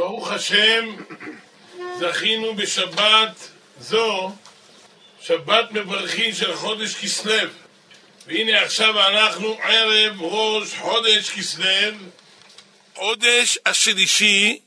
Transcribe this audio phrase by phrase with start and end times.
[0.00, 0.84] ברוך השם,
[1.98, 3.48] זכינו בשבת
[3.80, 4.32] זו,
[5.20, 7.48] שבת מברכין של חודש כסלו.
[8.26, 11.96] והנה עכשיו אנחנו ערב ראש חודש כסלו,
[12.94, 14.58] חודש השלישי,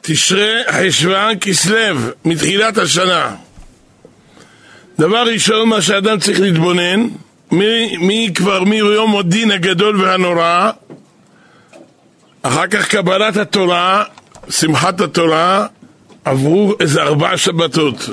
[0.00, 3.36] תשרי חשוון כסלו, מתחילת השנה.
[4.98, 7.08] דבר ראשון, מה שאדם צריך להתבונן,
[7.50, 10.70] מי, מי כבר מיום הדין הגדול והנורא,
[12.42, 14.04] אחר כך קבלת התורה,
[14.50, 15.66] שמחת התורה,
[16.24, 18.08] עברו איזה ארבע שבתות.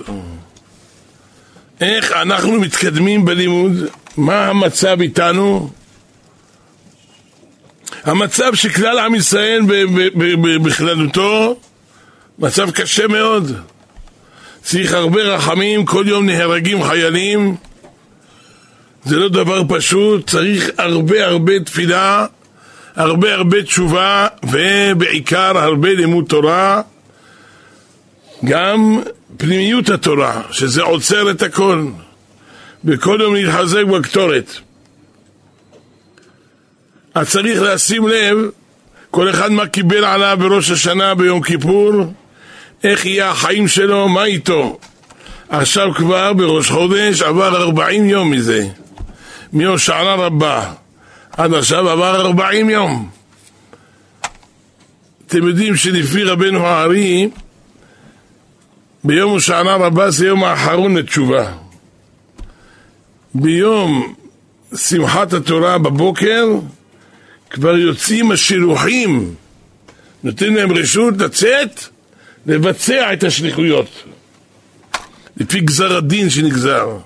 [1.81, 3.73] איך אנחנו מתקדמים בלימוד?
[4.17, 5.70] מה המצב איתנו?
[8.03, 9.62] המצב שכלל עם ישראל
[10.64, 11.59] בכללותו,
[12.39, 13.52] מצב קשה מאוד.
[14.61, 17.55] צריך הרבה רחמים, כל יום נהרגים חיילים,
[19.05, 22.25] זה לא דבר פשוט, צריך הרבה הרבה תפילה,
[22.99, 26.81] הרבה הרבה תשובה, ובעיקר הרבה לימוד תורה,
[28.45, 29.02] גם
[29.38, 31.86] פנימיות התורה, שזה עוצר את הכל,
[32.86, 34.53] וכל יום להתחזק בקטורת.
[37.16, 38.38] אז צריך לשים לב,
[39.11, 41.94] כל אחד מה קיבל עליו בראש השנה ביום כיפור,
[42.83, 44.80] איך יהיה החיים שלו, מה איתו.
[45.50, 48.67] עכשיו כבר בראש חודש עבר ארבעים יום מזה,
[49.53, 50.73] מהושענא רבה
[51.38, 53.09] עד עכשיו עבר ארבעים יום.
[55.27, 57.30] אתם יודעים שלפי רבנו הארי,
[59.03, 61.52] ביום הושענא רבה זה יום האחרון לתשובה.
[63.33, 64.13] ביום
[64.75, 66.45] שמחת התורה בבוקר
[67.49, 69.36] כבר יוצאים השילוחים,
[70.23, 71.83] נותנים להם רשות לצאת
[72.45, 74.03] לבצע את השליחויות
[75.38, 76.97] לפי גזר הדין שנגזר.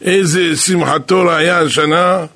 [0.00, 2.26] איזה שמחת תורה היה השנה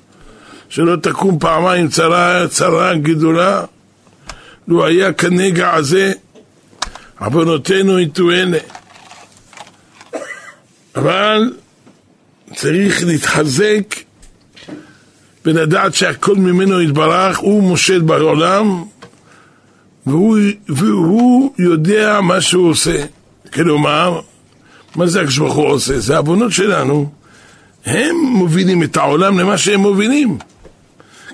[0.69, 3.63] שלא תקום פעמיים צרה, צרה גדולה
[4.67, 6.11] לו היה כנגע הזה
[7.19, 8.57] עוונותינו יטואנה
[10.95, 11.53] אבל
[12.55, 13.95] צריך להתחזק
[15.45, 18.83] ולדעת שהכל ממנו יתברך, הוא מושל בעולם
[20.05, 20.37] והוא,
[20.69, 23.05] והוא יודע מה שהוא עושה.
[23.53, 24.21] כלומר,
[24.95, 25.99] מה זה הקדוש עושה?
[25.99, 27.11] זה העוונות שלנו.
[27.85, 30.37] הם מובילים את העולם למה שהם מובילים.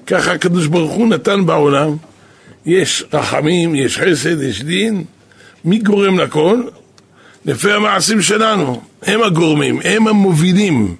[0.08, 1.96] ככה הקדוש ברוך הוא נתן בעולם.
[2.66, 5.04] יש רחמים, יש חסד, יש דין.
[5.66, 6.62] מי גורם לכל?
[7.46, 8.82] לפי המעשים שלנו.
[9.04, 10.96] הם הגורמים, הם המובילים.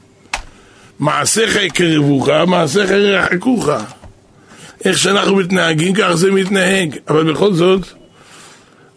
[1.00, 3.70] מעשיך יקרבוך, מעשיך ירחקוך.
[4.86, 6.96] איך שאנחנו מתנהגים, כך זה מתנהג.
[7.10, 7.88] אבל בכל זאת,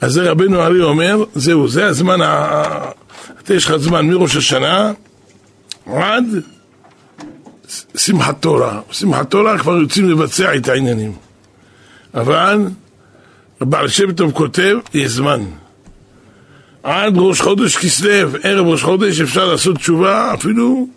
[0.00, 2.18] אז זה רבנו ארי אומר, זהו, זה הזמן.
[3.50, 4.92] יש לך זמן מראש השנה
[5.86, 6.24] עד
[7.96, 8.80] שמחת תורה.
[8.90, 11.12] שמחת תורה כבר יוצאים לבצע את העניינים.
[12.14, 12.66] אבל
[13.60, 15.40] בעל שם טוב כותב, יש זמן.
[16.82, 20.88] עד ראש חודש כסלו, ערב ראש חודש אפשר לעשות תשובה, אפילו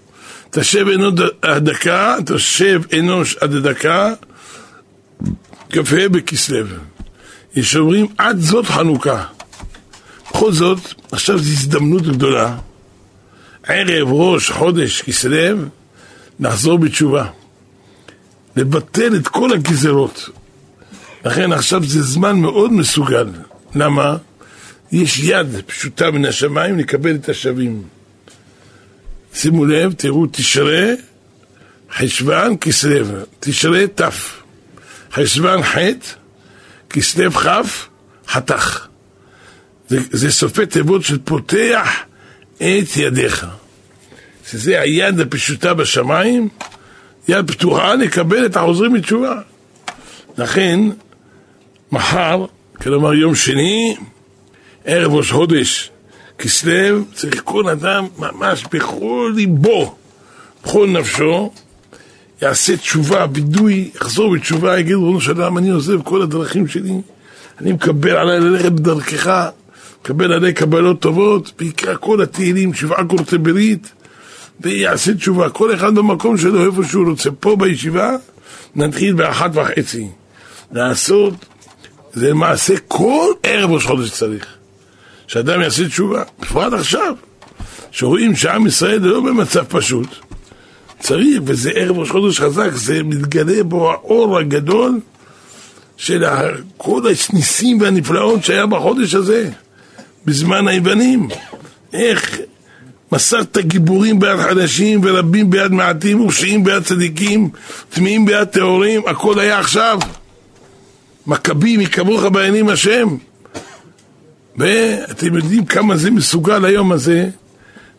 [0.50, 4.14] תשב אנוש עד דקה, תשב אנוש עד דקה,
[5.70, 6.66] כ"ה בכסלו.
[7.56, 9.24] יש אומרים עד זאת חנוכה.
[10.30, 10.80] בכל זאת,
[11.12, 12.58] עכשיו זו הזדמנות גדולה.
[13.68, 15.58] ערב ראש חודש כסלו,
[16.42, 17.26] נחזור בתשובה.
[18.56, 20.30] לבטל את כל הגזרות.
[21.26, 23.28] לכן עכשיו זה זמן מאוד מסוגל.
[23.76, 24.18] למה?
[24.92, 27.84] יש יד פשוטה מן השמיים לקבל את השווים.
[29.34, 30.88] שימו לב, תראו, תשרה,
[31.94, 33.06] חשוון, כסלו,
[33.40, 34.02] תשרה ת',
[35.14, 35.78] חשוון ח',
[36.90, 37.48] כסלו כ',
[38.28, 38.88] חתך.
[39.88, 41.90] זה, זה סופי תיבות של פותח
[42.58, 43.46] את ידיך.
[44.52, 46.50] שזה היד הפשוטה בשמיים,
[47.28, 49.36] יד פתוחה לקבל את החוזרים בתשובה.
[50.38, 50.80] לכן,
[51.92, 52.46] מחר,
[52.82, 53.96] כלומר יום שני,
[54.86, 55.90] ערב ראש חודש
[56.38, 59.96] כסלו, צריך כל אדם ממש בכל ליבו,
[60.64, 61.52] בכל נפשו,
[62.42, 66.94] יעשה תשובה, וידוי, יחזור בתשובה, יגיד ריבונו של עולם, אני עוזב כל הדרכים שלי,
[67.62, 69.50] אני מקבל עליי ללכת בדרכך,
[70.02, 73.92] מקבל עליי קבלות טובות, ויקרא כל התהילים, שבעה קורצי ברית,
[74.64, 77.32] ויעשה תשובה, כל אחד במקום שלו, איפה שהוא רוצה.
[77.32, 78.16] פה בישיבה,
[78.76, 80.08] נתחיל באחת וחצי.
[80.72, 81.34] לעשות,
[82.14, 84.46] זה למעשה כל ערב ראש חודש צריך.
[85.28, 87.16] שאדם יעשה תשובה, בפרט עכשיו,
[87.92, 90.08] שרואים שעם ישראל לא במצב פשוט,
[91.00, 95.00] צריך, וזה ערב ראש חודש חזק, זה מתגלה בו האור הגדול
[95.98, 96.24] של
[96.78, 97.02] כל
[97.34, 99.50] הניסים והנפלאות שהיה בחודש הזה,
[100.26, 101.28] בזמן היוונים.
[101.94, 102.40] איך
[103.12, 107.50] מסרת גיבורים ביד חדשים ורבים ביד מעטים ורשעים ביד צדיקים,
[107.90, 110.00] טמאים ביד טהורים, הכל היה עכשיו.
[111.28, 113.08] מכבים, יקבוך בעינים השם.
[114.58, 117.30] ואתם יודעים כמה זה מסוגל היום הזה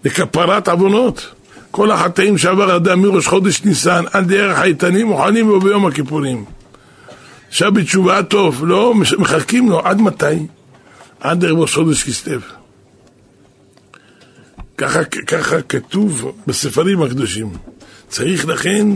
[0.04, 1.26] לכפרת עוונות.
[1.70, 6.44] כל החטאים שעבר אדם מראש חודש ניסן עד דרך האיתנים מוכנים בו ביום הכיפורים.
[7.48, 10.46] עכשיו בתשובה טוב, לא מחכים לו, עד מתי?
[11.20, 12.61] עד ערב ראש חודש כסלו.
[14.76, 17.50] ככה, ככה כתוב בספרים הקדושים.
[18.08, 18.86] צריך לכן,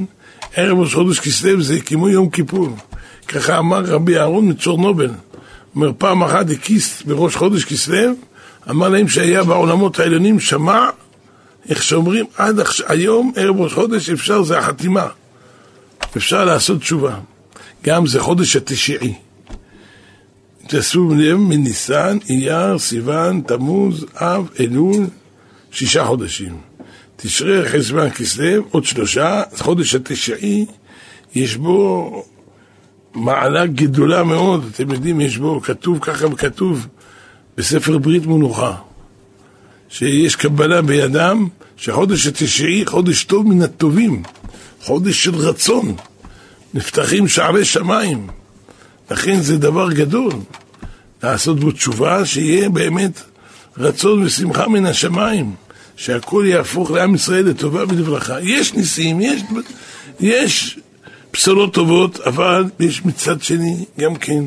[0.56, 2.68] ערב ראש חודש כסלו זה כמו יום כיפור.
[3.28, 5.10] ככה אמר רבי אהרון מצ'ורנובל.
[5.74, 8.12] אומר, פעם אחת הקיס בראש חודש כסלו,
[8.70, 10.88] אמר להם שהיה בעולמות העליונים, שמע,
[11.68, 15.06] איך שאומרים, עד היום, ערב ראש חודש, אפשר, זה החתימה.
[16.16, 17.18] אפשר לעשות תשובה.
[17.84, 19.14] גם זה חודש התשיעי.
[20.66, 25.06] תעשו לב מניסן, אייר, סיוון, תמוז, אב, אלול,
[25.76, 26.56] שישה חודשים.
[27.16, 30.66] תשרי, חשוון, כסלו, עוד שלושה, חודש התשיעי,
[31.34, 32.24] יש בו
[33.14, 36.86] מעלה גדולה מאוד, אתם יודעים, יש בו, כתוב ככה וכתוב
[37.56, 38.74] בספר ברית מנוחה,
[39.88, 44.22] שיש קבלה בידם, שחודש התשיעי חודש טוב מן הטובים,
[44.82, 45.94] חודש של רצון,
[46.74, 48.26] נפתחים שערי שמיים,
[49.10, 50.32] לכן זה דבר גדול,
[51.22, 53.20] לעשות בו תשובה, שיהיה באמת
[53.78, 55.65] רצון ושמחה מן השמיים,
[55.96, 58.40] שהכל יהפוך לעם ישראל לטובה ולברכה.
[58.42, 59.42] יש ניסים, יש,
[60.20, 60.78] יש
[61.32, 64.44] בשורות טובות, אבל יש מצד שני גם כן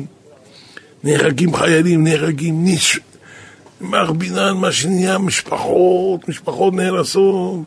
[1.04, 3.00] נהרגים חיילים, נהרגים ניש...
[3.80, 7.60] מר בינן, מה שנהיה, משפחות, משפחות נהרסות,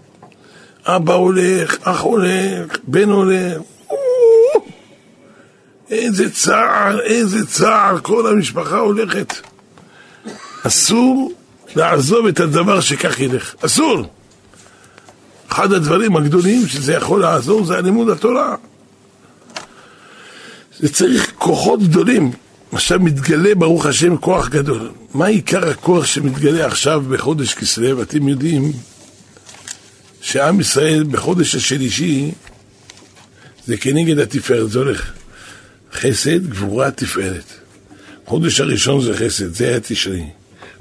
[0.86, 3.62] אבא הולך, אח הולך, בן הולך,
[5.90, 9.34] איזה צער, איזה צער, כל המשפחה הולכת.
[10.68, 11.32] אסור
[11.76, 14.04] לעזוב את הדבר שכך ילך, אסור.
[15.50, 18.56] אחד הדברים הגדולים שזה יכול לעזור זה הלימוד התורה.
[20.80, 22.32] זה צריך כוחות גדולים.
[22.72, 24.92] עכשיו מתגלה, ברוך השם, כוח גדול.
[25.14, 28.02] מה עיקר הכוח שמתגלה עכשיו בחודש כסלו?
[28.02, 28.72] אתם יודעים
[30.22, 32.32] שעם ישראל בחודש השלישי
[33.68, 35.12] זה כנגד התפארת, זה הולך
[35.94, 37.54] חסד, גבורה, תפארת.
[38.26, 40.24] חודש הראשון זה חסד, זה היה תשרי.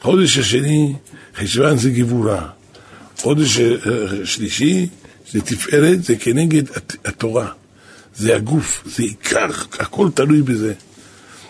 [0.02, 0.94] חודש השני,
[1.36, 2.48] חשוון זה גבורה.
[3.18, 3.58] חודש
[4.22, 4.86] השלישי
[5.32, 6.62] זה תפארת, זה כנגד
[7.04, 7.48] התורה.
[8.16, 9.46] זה הגוף, זה עיקר,
[9.78, 10.74] הכל תלוי בזה.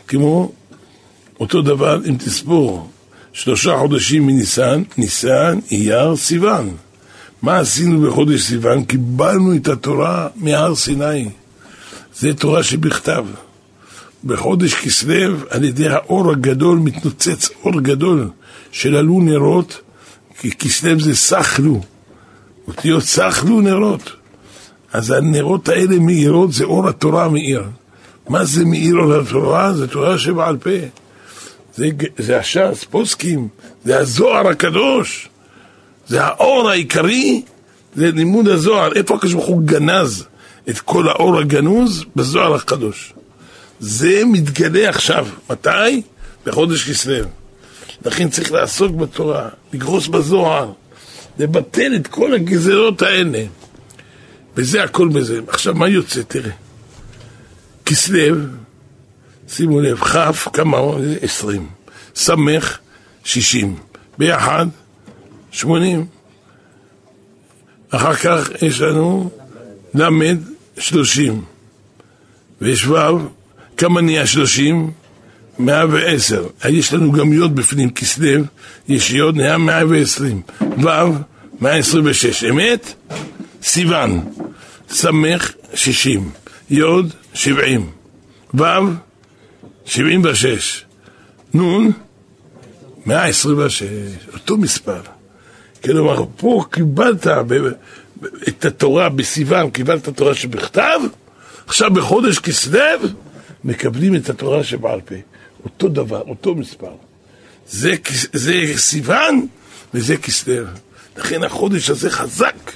[0.09, 0.53] כמו
[1.41, 2.91] אותו דבר אם תספור
[3.33, 6.77] שלושה חודשים מניסן, ניסן, אייר, סיוון.
[7.43, 8.85] מה עשינו בחודש סיוון?
[8.85, 11.29] קיבלנו את התורה מהר סיני.
[12.19, 13.27] זה תורה שבכתב.
[14.25, 18.29] בחודש כסלו, על ידי האור הגדול, מתנוצץ אור גדול
[18.73, 19.81] של עלו נרות,
[20.39, 21.81] כי כסלו זה סחלו,
[22.69, 24.13] אותיות סחלו נרות.
[24.93, 27.65] אז הנרות האלה מאירות זה אור התורה מאיר.
[28.29, 29.73] מה זה מאיר אור התורה?
[29.73, 30.71] זה תורה שבעל פה.
[31.75, 31.89] זה,
[32.19, 33.49] זה הש"ס, פוסקים,
[33.85, 35.29] זה הזוהר הקדוש,
[36.07, 37.43] זה האור העיקרי,
[37.97, 38.93] זה לימוד הזוהר.
[38.93, 40.25] איפה הקדוש ברוך הוא גנז
[40.69, 42.05] את כל האור הגנוז?
[42.17, 43.15] בזוהר הקדוש.
[43.81, 45.27] זה מתגלה עכשיו.
[45.51, 46.03] מתי?
[46.47, 47.42] בחודש כסלו.
[48.05, 50.73] לכן צריך לעסוק בתורה, לגרוס בזוהר,
[51.39, 53.45] לבטל את כל הגזרות האלה.
[54.57, 55.41] וזה הכל בזה.
[55.49, 56.23] עכשיו, מה יוצא?
[56.23, 56.51] תראה.
[57.85, 58.37] כסלו,
[59.49, 60.79] שימו לב, כ', כמה?
[61.23, 61.69] עשרים.
[62.15, 62.79] סמך,
[63.25, 63.77] שישים.
[64.19, 64.67] ביחד,
[65.51, 66.07] שמונים.
[67.91, 69.31] אחר כך יש לנו
[69.95, 70.09] ל',
[70.79, 71.45] שלושים.
[72.61, 72.97] ויש ו',
[73.77, 74.91] כמה נהיה שלושים?
[75.59, 76.47] מאה ועשר.
[76.69, 78.43] יש לנו גם יוד בפנים, כסלו,
[78.89, 80.43] יש יוד, נהיה מאה ועשרים.
[80.61, 80.89] ו',
[81.61, 82.45] מאה עשרים ושש.
[82.45, 82.95] אמת?
[83.63, 84.33] סיוון,
[84.91, 86.31] סמך, שישים.
[86.71, 87.91] יוד, שבעים.
[88.55, 88.65] ו',
[89.85, 90.85] שבעים ושש.
[91.55, 91.91] נ',
[93.07, 93.83] מאה עשרים ושש.
[94.35, 95.01] אותו מספר.
[95.85, 97.27] כלומר, פה קיבלת
[98.49, 101.01] את התורה בסיוון, קיבלת את התורה שבכתב,
[101.67, 102.81] עכשיו בחודש כסלו
[103.65, 105.15] מקבלים את התורה שבעל פה.
[105.65, 106.95] אותו דבר, אותו מספר.
[107.69, 107.95] זה,
[108.33, 109.47] זה סיוון
[109.95, 110.65] וזה כסלו.
[111.17, 112.73] לכן החודש הזה חזק.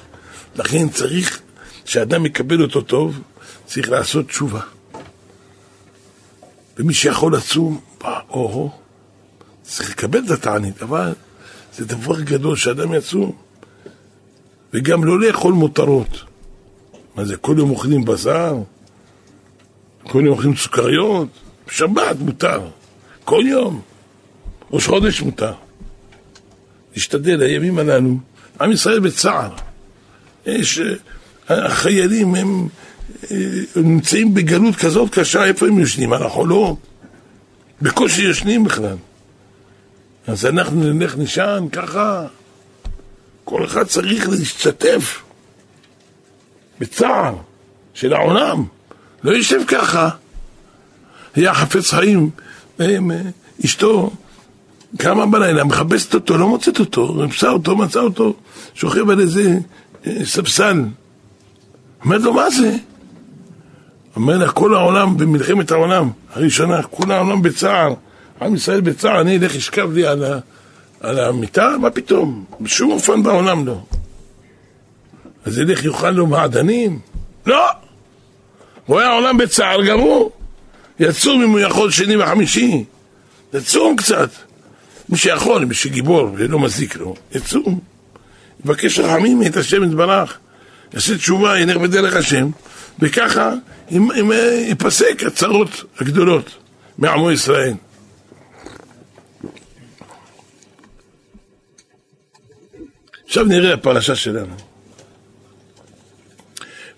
[0.56, 1.40] לכן צריך,
[1.84, 3.20] שאדם יקבל אותו טוב,
[3.66, 4.60] צריך לעשות תשובה.
[6.78, 8.70] ומי שיכול לצום, או-הו,
[9.62, 11.12] צריך לקבל את התענית, אבל
[11.74, 13.32] זה דבר גדול שאדם יצום.
[14.72, 16.22] וגם לא לאכול מותרות.
[17.14, 18.56] מה זה, כל יום אוכלים בשר?
[20.02, 21.28] כל יום אוכלים סוכריות?
[21.70, 22.60] שבת מותר.
[23.24, 23.80] כל יום.
[24.70, 25.52] ראש חודש מותר.
[26.94, 28.16] להשתדל, הימים הללו,
[28.60, 29.50] עם ישראל בצער.
[30.46, 30.80] יש,
[31.50, 32.68] אה, החיילים הם
[33.30, 33.36] אה,
[33.76, 36.12] נמצאים בגלות כזאת קשה, איפה הם ישנים?
[36.12, 36.76] על החולות?
[37.82, 38.96] בקושי ישנים בכלל.
[40.26, 42.26] אז אנחנו נלך נשען ככה.
[43.44, 45.22] כל אחד צריך להשתתף
[46.80, 47.34] בצער
[47.94, 48.64] של העולם.
[49.22, 50.08] לא יושב ככה.
[51.36, 52.30] היה חפץ חיים,
[52.80, 52.98] אה,
[53.64, 54.10] אשתו
[54.98, 58.34] קמה בלילה, מחפשת אותו, לא מוצאת אותו, רמסה אותו, מצא אותו,
[58.74, 59.58] שוכב על איזה
[60.06, 60.84] אה, ספסל.
[62.04, 62.76] אומרת לו, מה זה?
[64.16, 67.94] אומר לה, כל העולם במלחמת העולם הראשונה, כל העולם בצער,
[68.42, 70.38] עם ישראל בצער, אני אלך אשכב לי על, ה,
[71.00, 71.76] על המיטה?
[71.80, 72.44] מה פתאום?
[72.60, 73.78] בשום אופן בעולם לא.
[75.44, 76.98] אז ילך יאכל לו מעדנים?
[77.46, 77.66] לא!
[78.86, 80.35] רואה העולם בצער גמור.
[81.00, 82.84] יצום אם הוא יכול שני וחמישי.
[83.54, 84.30] יצום קצת.
[85.08, 87.80] מי שיכול, מי שגיבור ולא מזיק לו, יצום.
[88.64, 90.38] יבקש רחמים את השם יתברך.
[90.94, 92.50] יעשה תשובה, ילך בדרך השם,
[92.98, 93.52] וככה
[93.90, 96.50] ייפסק הצרות הגדולות
[96.98, 97.74] מעמו ישראל.
[103.26, 104.54] עכשיו נראה הפרשה שלנו.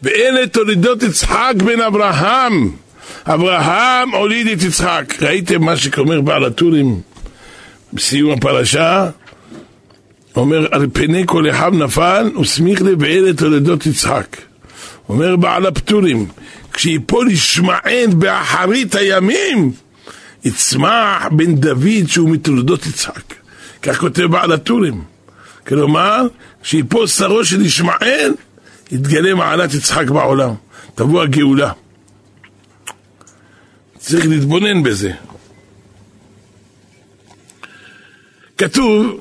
[0.02, 2.76] ואלה תולדות יצחק בן אברהם.
[3.34, 5.14] אברהם הוליד את יצחק.
[5.22, 7.00] ראיתם מה שאומר בעל הטורים
[7.92, 9.10] בסיום הפרשה?
[10.36, 14.36] אומר, על פני כל אחד נפל, וסמיך לי ואלה תולדות יצחק.
[15.08, 16.26] אומר בעל הפטורים,
[16.72, 19.72] כשיפול ישמעאל באחרית הימים,
[20.44, 23.34] יצמח בן דוד שהוא מתולדות יצחק.
[23.82, 25.02] כך כותב בעל הטורים.
[25.66, 26.26] כלומר,
[26.62, 28.32] כשיפול שרו של ישמעאל,
[28.92, 30.54] יתגלה מעלת יצחק בעולם.
[30.94, 31.72] תבוא הגאולה.
[34.08, 35.12] צריך להתבונן בזה.
[38.58, 39.20] כתוב,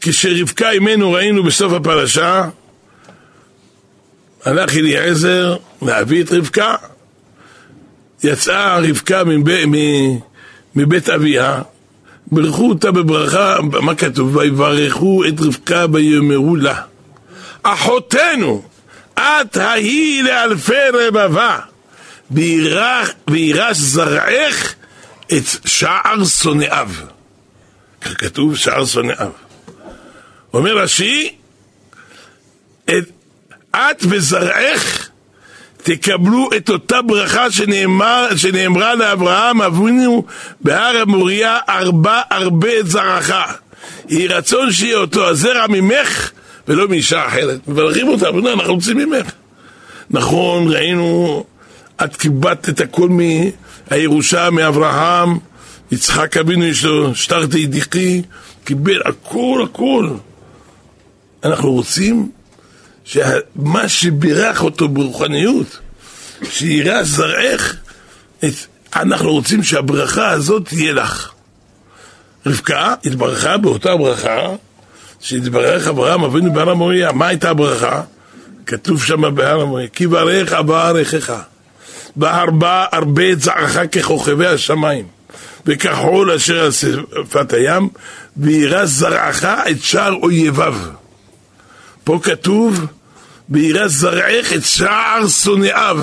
[0.00, 2.48] כשרבקה אימנו ראינו בסוף הפרשה,
[4.44, 6.74] הלך אליעזר להביא את רבקה,
[8.24, 9.68] יצאה רבקה מבית,
[10.74, 11.62] מבית אביה,
[12.26, 14.36] ברכו אותה בברכה, מה כתוב?
[14.36, 16.82] ויברכו את רבקה ויאמרו לה,
[17.62, 18.62] אחותנו,
[19.14, 21.58] את ההיא לאלפי רבבה,
[22.30, 24.74] וירש זרעך
[25.26, 26.90] את שער שונאיו.
[28.00, 29.30] כך כתוב, שער שונאיו.
[30.54, 31.34] אומר רש"י,
[33.76, 35.08] את וזרעך
[35.82, 40.24] תקבלו את אותה ברכה שנאמר, שנאמרה לאברהם אבינו
[40.60, 43.30] בהר המוריה ארבע הרבה את זרעך.
[44.08, 46.30] יהי רצון שיהיה אותו הזרע ממך
[46.68, 47.68] ולא מאישה אחרת.
[47.68, 49.26] מברכים אותה, אנחנו רוצים ממך.
[50.10, 51.44] נכון, ראינו,
[52.04, 53.08] את קיבלת את הכל
[53.90, 55.38] מהירושה מאברהם,
[55.92, 58.22] יצחק אבינו יש לו שטרתי דיחי,
[58.64, 60.10] קיבל הכל הכל.
[61.44, 62.30] אנחנו רוצים
[63.04, 65.78] שמה שבירך אותו ברוחניות,
[66.50, 67.76] שיראה זרעך,
[68.96, 71.32] אנחנו רוצים שהברכה הזאת תהיה לך.
[72.46, 74.48] רבקה התברכה באותה ברכה
[75.20, 77.12] שהתברך אברהם אבינו בהר המוריה.
[77.12, 78.02] מה הייתה הברכה?
[78.66, 81.32] כתוב שם בהר המוריה, כי ברך אברכך,
[82.16, 85.06] בהרבה הרבה את זרעך ככוכבי השמיים,
[85.66, 87.88] וכחול אשר על שפת הים,
[88.36, 90.74] וירא זרעך את שער אויביו.
[92.04, 92.86] פה כתוב,
[93.48, 95.98] וירא זרעך את שער שונאיו.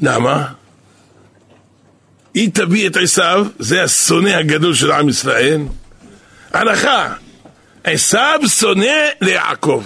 [0.00, 0.46] למה?
[2.34, 5.60] היא תביא את עשיו, זה השונא הגדול של עם ישראל.
[6.52, 7.12] הלכה,
[7.84, 9.84] עשיו שונא ליעקב.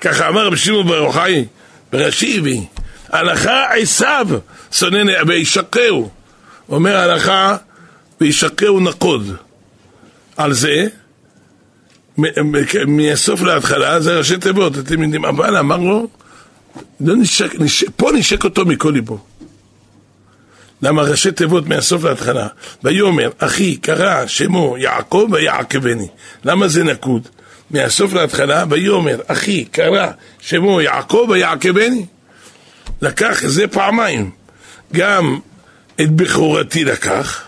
[0.00, 1.44] ככה אמר רבי שמעון בר יוחאי
[1.92, 2.60] ברש"י הביא.
[3.08, 4.28] הלכה עשיו
[4.72, 6.10] שונא וישקהו.
[6.68, 7.56] אומר הלכה
[8.20, 9.36] וישקהו נקוד.
[10.36, 10.86] על זה
[12.86, 16.08] מהסוף להתחלה זה ראשי תיבות, אתם יודעים, אבל אמר לו,
[17.00, 19.18] לא נשק, נשק, פה נשק אותו מכל ליבו.
[20.82, 22.48] למה ראשי תיבות מהסוף להתחלה?
[22.84, 26.08] ויאמר, אחי קרא שמו יעקב ויעקבני.
[26.44, 27.28] למה זה נקוד?
[27.72, 30.10] מהסוף להתחלה, ויאמר, אחי קרא
[30.40, 32.06] שמו יעקב ויעקבני.
[33.02, 34.30] לקח זה פעמיים.
[34.92, 35.38] גם
[36.00, 37.44] את בכורתי לקח,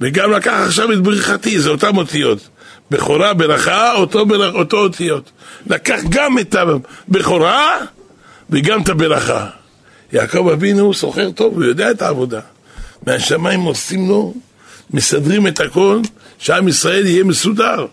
[0.00, 2.48] וגם לקח עכשיו את ברכתי, זה אותן אותיות.
[2.90, 4.24] בכורה, ברכה, אותו.
[4.54, 5.30] אותו אותיות.
[5.66, 7.78] לקח גם את הבכורה
[8.50, 9.46] וגם את הברכה.
[10.12, 12.40] יעקב אבינו סוחר טוב, הוא יודע את העבודה.
[13.06, 14.34] מהשמיים עושים לו,
[14.90, 16.00] מסדרים את הכל,
[16.38, 17.86] שעם ישראל יהיה מסודר.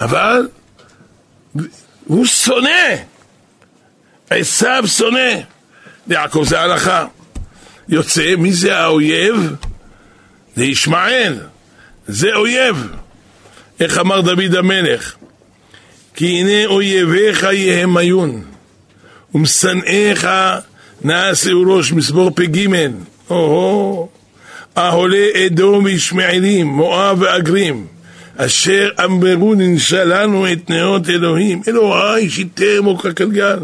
[0.00, 0.48] אבל
[2.06, 2.96] הוא שונא,
[4.30, 5.40] עשיו שונא.
[6.08, 7.06] יעקב זה הלכה.
[7.88, 9.54] יוצא, מי זה האויב?
[10.56, 11.38] זה ישמעאל,
[12.06, 12.86] זה אויב.
[13.80, 15.14] איך אמר דוד המלך?
[16.14, 18.44] כי הנה אויביך יהמיון,
[19.34, 20.28] ומשנאיך
[21.02, 22.68] נעשהו ראש, מסבור פ"ג.
[23.30, 24.08] או-הו,
[24.76, 27.86] אהולי אדום וישמעאלים, מואב ואגרים,
[28.36, 33.58] אשר אמרו ננשא לנו את נאות אלוהים, אלוהי שיתם כגלגל,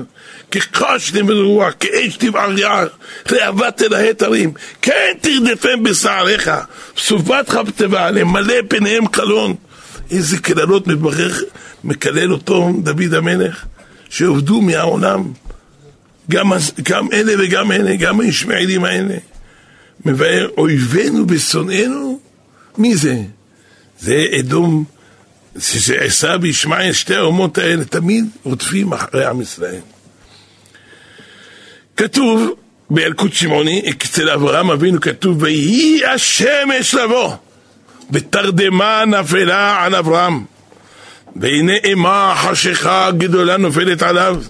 [0.50, 2.86] כחשתם ברוח, כאש תבער יער,
[3.30, 4.52] להבת אל ההתרים,
[4.82, 6.50] כן תרדפם בשעריך,
[6.96, 9.54] סופתך תבעלם, מלא פניהם קלון.
[10.10, 11.42] איזה קללות מברך,
[11.84, 13.64] מקלל אותו דוד המלך,
[14.10, 15.32] שעובדו מהעולם,
[16.30, 16.52] גם,
[16.82, 19.14] גם אלה וגם אלה, גם הישמעאלים האלה.
[20.04, 22.20] מבאר אויבינו ושונאינו,
[22.78, 23.16] מי זה?
[24.02, 24.84] זה אדום,
[25.58, 29.80] שזה עשיו וישמעאל, שתי האומות האלה תמיד רודפים אחרי עם ישראל.
[31.96, 32.50] כתוב
[32.90, 37.34] באלקוט שמעוני, אצל אברהם אבינו כתוב, ויהי השמש לבוא,
[38.10, 40.44] ותרדמה נפלה על אברהם,
[41.36, 44.42] והנה אימה חשיכה גדולה נופלת עליו.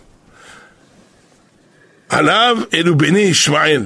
[2.08, 3.82] עליו אלו בני ישמעאל,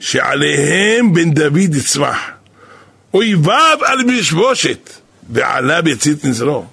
[0.00, 2.35] שעליהם בן דוד יצמח.
[3.16, 4.90] אויביו על משבושת,
[5.30, 6.66] ועליו יצית נזרו.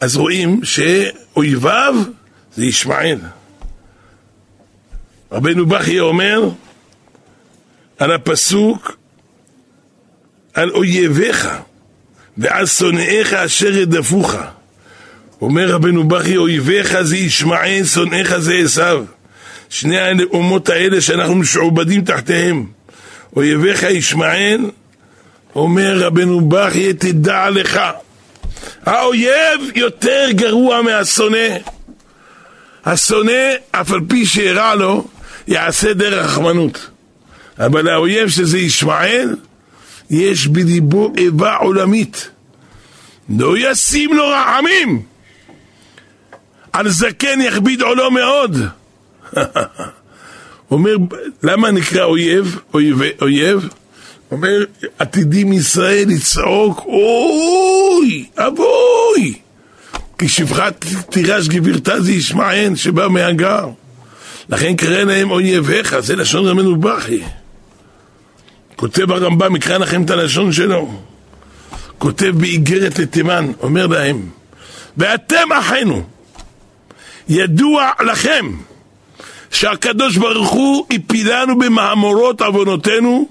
[0.00, 1.94] אז רואים שאויביו
[2.56, 3.18] זה ישמעאל.
[5.32, 6.48] רבנו בכי אומר
[7.98, 8.96] על הפסוק
[10.54, 11.48] על אויביך
[12.38, 14.34] ועל שונאיך אשר ידפוך.
[15.40, 19.04] אומר רבנו בכי, אויביך זה ישמעאל, שונאיך זה עשיו.
[19.68, 22.73] שני האומות האלה שאנחנו משועבדים תחתיהם.
[23.36, 24.70] אויביך ישמעאל,
[25.54, 27.80] אומר רבנו בכי, תדע לך,
[28.86, 31.48] האויב יותר גרוע מהשונא.
[32.84, 35.06] השונא, אף על פי שאירע לו,
[35.48, 36.90] יעשה דרך רחמנות.
[37.58, 39.36] אבל האויב שזה ישמעאל,
[40.10, 42.30] יש בליבו איבה עולמית.
[43.38, 45.02] לא ישים לו רחמים.
[46.72, 48.56] על זקן יכביד עולו מאוד.
[50.74, 50.96] אומר,
[51.42, 52.58] למה נקרא אויב?
[52.74, 53.68] אויב, אויב?
[54.30, 54.64] אומר,
[54.98, 59.34] עתידים ישראל לצעוק, אוי, אבוי!
[60.18, 63.68] כי שפחת תירש גבירתה זה ישמעאל שבא מהגר.
[64.48, 67.22] לכן קרא להם אויביך, זה לשון רמנו בכי.
[68.76, 71.00] כותב הרמב"ם, יקרא לכם את הלשון שלו.
[71.98, 74.28] כותב באיגרת לתימן, אומר להם,
[74.96, 76.02] ואתם אחינו,
[77.28, 78.46] ידוע לכם
[79.54, 83.28] שהקדוש ברוך הוא הפילנו במאמרות עוונותינו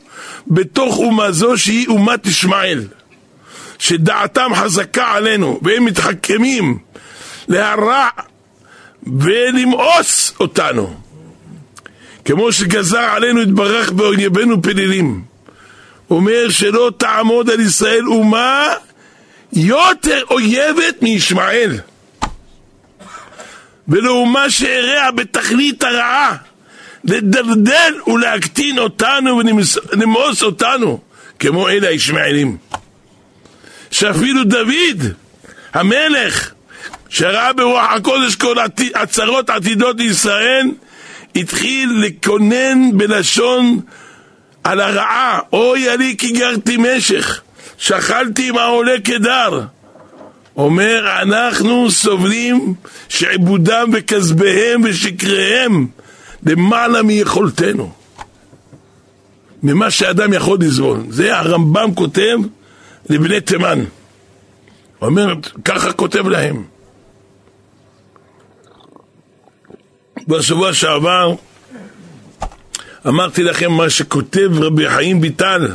[0.47, 2.87] בתוך אומה זו שהיא אומת ישמעאל
[3.79, 6.77] שדעתם חזקה עלינו והם מתחכמים
[7.47, 8.07] להרע
[9.07, 10.95] ולמאוס אותנו.
[12.25, 15.21] כמו שגזר עלינו יתברך באויבינו פלילים
[16.09, 18.67] אומר שלא תעמוד על ישראל אומה
[19.53, 21.79] יותר אויבת מישמעאל
[23.87, 26.35] ולאומה שאירע בתכלית הרעה
[27.03, 30.99] לדלדל ולהקטין אותנו ולמאוס אותנו
[31.39, 32.57] כמו אלה הישמעאלים.
[33.91, 35.13] שאפילו דוד
[35.73, 36.51] המלך
[37.09, 38.55] שראה ברוח הקודש כל
[38.95, 40.71] הצהרות עתידות לישראל
[41.35, 43.79] התחיל לקונן בלשון
[44.63, 47.41] על הרעה אוי עלי כי גרתי משך
[47.77, 49.61] שכלתי עם העולה כדר
[50.57, 52.73] אומר, אנחנו סובלים
[53.09, 55.87] שעבודם וכסביהם ושקריהם
[56.45, 57.91] למעלה מיכולתנו.
[59.63, 60.99] ממה שאדם יכול לסבול.
[61.09, 62.37] זה הרמב"ם כותב
[63.09, 63.79] לבני תימן.
[64.99, 65.33] הוא אומר,
[65.65, 66.63] ככה כותב להם.
[70.27, 71.35] בשבוע שעבר
[73.07, 75.67] אמרתי לכם מה שכותב רבי חיים ויטל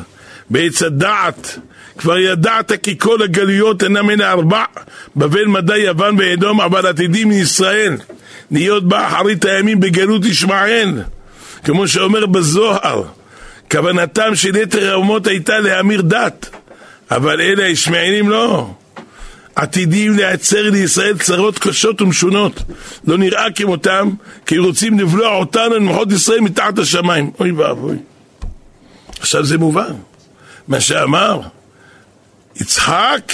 [0.51, 1.59] בעץ הדעת
[1.99, 4.65] כבר ידעת כי כל הגלויות אינם מן ארבע,
[5.17, 7.97] בבל, מדי, יוון ואדום, אבל עתידים מישראל
[8.51, 11.03] להיות באחרית הימים בגלות ישמעאל,
[11.65, 13.03] כמו שאומר בזוהר,
[13.71, 16.51] כוונתם של יתר האומות הייתה להמיר דת,
[17.11, 18.71] אבל אלה הישמעאלים לא.
[19.55, 22.63] עתידים לייצר לישראל צרות קשות ומשונות.
[23.07, 24.11] לא נראה כמותם,
[24.47, 27.31] כי רוצים לבלוע אותנו, למחות ישראל מתחת השמיים.
[27.41, 27.97] אוי ואבוי.
[29.21, 29.93] עכשיו זה מובן.
[30.69, 31.41] מה שאמר
[32.57, 33.33] יצחק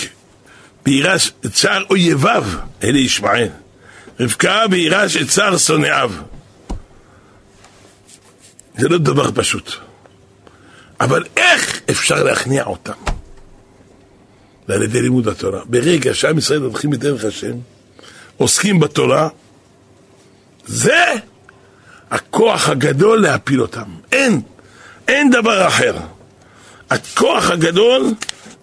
[0.85, 2.44] בירש את צער אויביו,
[2.83, 3.49] אלה ישמעאל.
[4.20, 6.12] רבקה בירש את צער שונאיו.
[8.79, 9.73] זה לא דבר פשוט.
[11.01, 12.92] אבל איך אפשר להכניע אותם?
[14.68, 15.61] זה על ידי לימוד התורה.
[15.64, 17.57] ברגע שעם ישראל הולכים בדרך השם,
[18.37, 19.29] עוסקים בתורה,
[20.66, 21.05] זה
[22.11, 23.85] הכוח הגדול להפיל אותם.
[24.12, 24.40] אין,
[25.09, 25.97] אין דבר אחר.
[26.94, 28.14] הכוח הגדול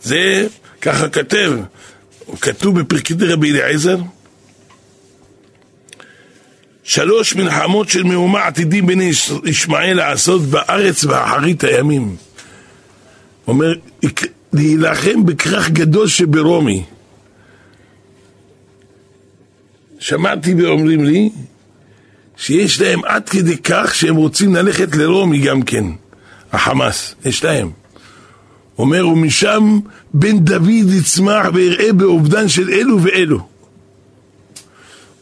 [0.01, 0.47] זה,
[0.81, 1.53] ככה כתב,
[2.41, 3.97] כתוב בפרקי רבי אליעזר,
[6.83, 9.11] שלוש מלחמות של מהומה עתידים בני
[9.45, 12.15] ישמעאל לעשות בארץ באחרית הימים.
[13.47, 13.73] אומר,
[14.53, 16.83] להילחם בכרך גדול שברומי.
[19.99, 21.29] שמעתי ואומרים לי
[22.37, 25.85] שיש להם עד כדי כך שהם רוצים ללכת לרומי גם כן,
[26.51, 27.80] החמאס, יש להם.
[28.81, 29.79] אומר, ומשם
[30.13, 33.47] בן דוד יצמח ויראה באובדן של אלו ואלו.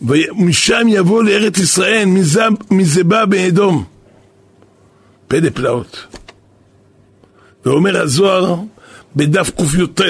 [0.02, 3.84] ומשם יבוא לארץ ישראל, מזה, מזה בא באדום.
[5.28, 6.06] פלא פלאות.
[7.66, 8.56] ואומר הזוהר
[9.16, 10.02] בדף קי"ט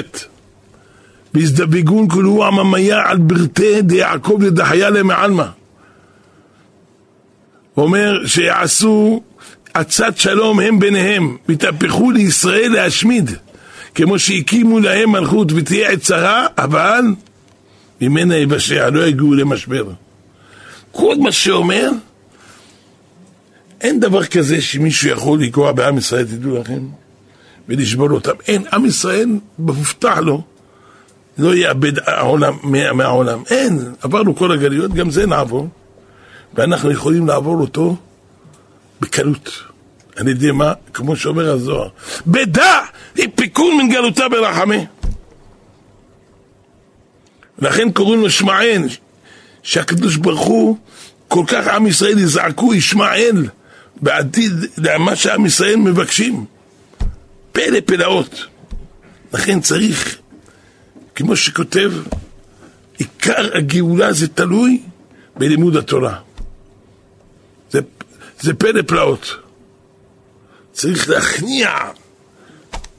[1.34, 5.50] והזדבגון כולו עממיה על ברתי דיעקב לדחיה למעלמה.
[7.74, 9.22] הוא אומר שיעשו
[9.74, 13.30] עצת שלום הם ביניהם, ויתהפכו לישראל להשמיד,
[13.94, 17.04] כמו שהקימו להם מלכות ותהיה עת צרה, אבל
[18.00, 19.84] ממנה יבשע, לא יגיעו למשבר.
[20.92, 21.90] כל מה שאומר,
[23.80, 26.82] אין דבר כזה שמישהו יכול לגרוע בעם ישראל, תדעו לכם,
[27.68, 28.32] ולשבור אותם.
[28.48, 29.28] אין, עם ישראל,
[29.58, 30.42] מובטח לו,
[31.38, 32.54] לא יאבד העולם,
[32.94, 33.42] מהעולם.
[33.50, 35.68] אין, עברנו כל הגלויות, גם זה נעבור,
[36.54, 37.96] ואנחנו יכולים לעבור אותו
[39.00, 39.50] בקלות.
[40.16, 40.72] על ידי מה?
[40.94, 41.88] כמו שאומר הזוהר.
[42.26, 42.80] בדע,
[43.34, 44.74] פיקון מן גלותה ברחמה.
[47.58, 48.82] לכן קוראים לו שמעאל,
[49.62, 50.76] שהקדוש ברוך הוא,
[51.28, 53.46] כל כך עם ישראל יזעקו ישמעאל
[53.96, 56.44] בעתיד למה שעם ישראל מבקשים.
[57.52, 58.46] פלא פלאות.
[59.32, 60.18] לכן צריך,
[61.14, 61.92] כמו שכותב,
[62.98, 64.82] עיקר הגאולה זה תלוי
[65.36, 66.16] בלימוד התורה.
[68.40, 69.36] זה, פלא פלאות.
[70.72, 71.70] צריך להכניע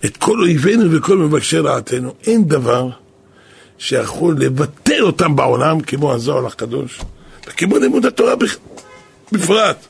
[0.05, 2.13] את כל אויבינו וכל מבקשי רעתנו.
[2.27, 2.89] אין דבר
[3.77, 7.01] שיכול לבטל אותם בעולם כמו הזוהר הקדוש,
[7.47, 8.33] וכמו לימוד התורה
[9.31, 9.85] בפרט.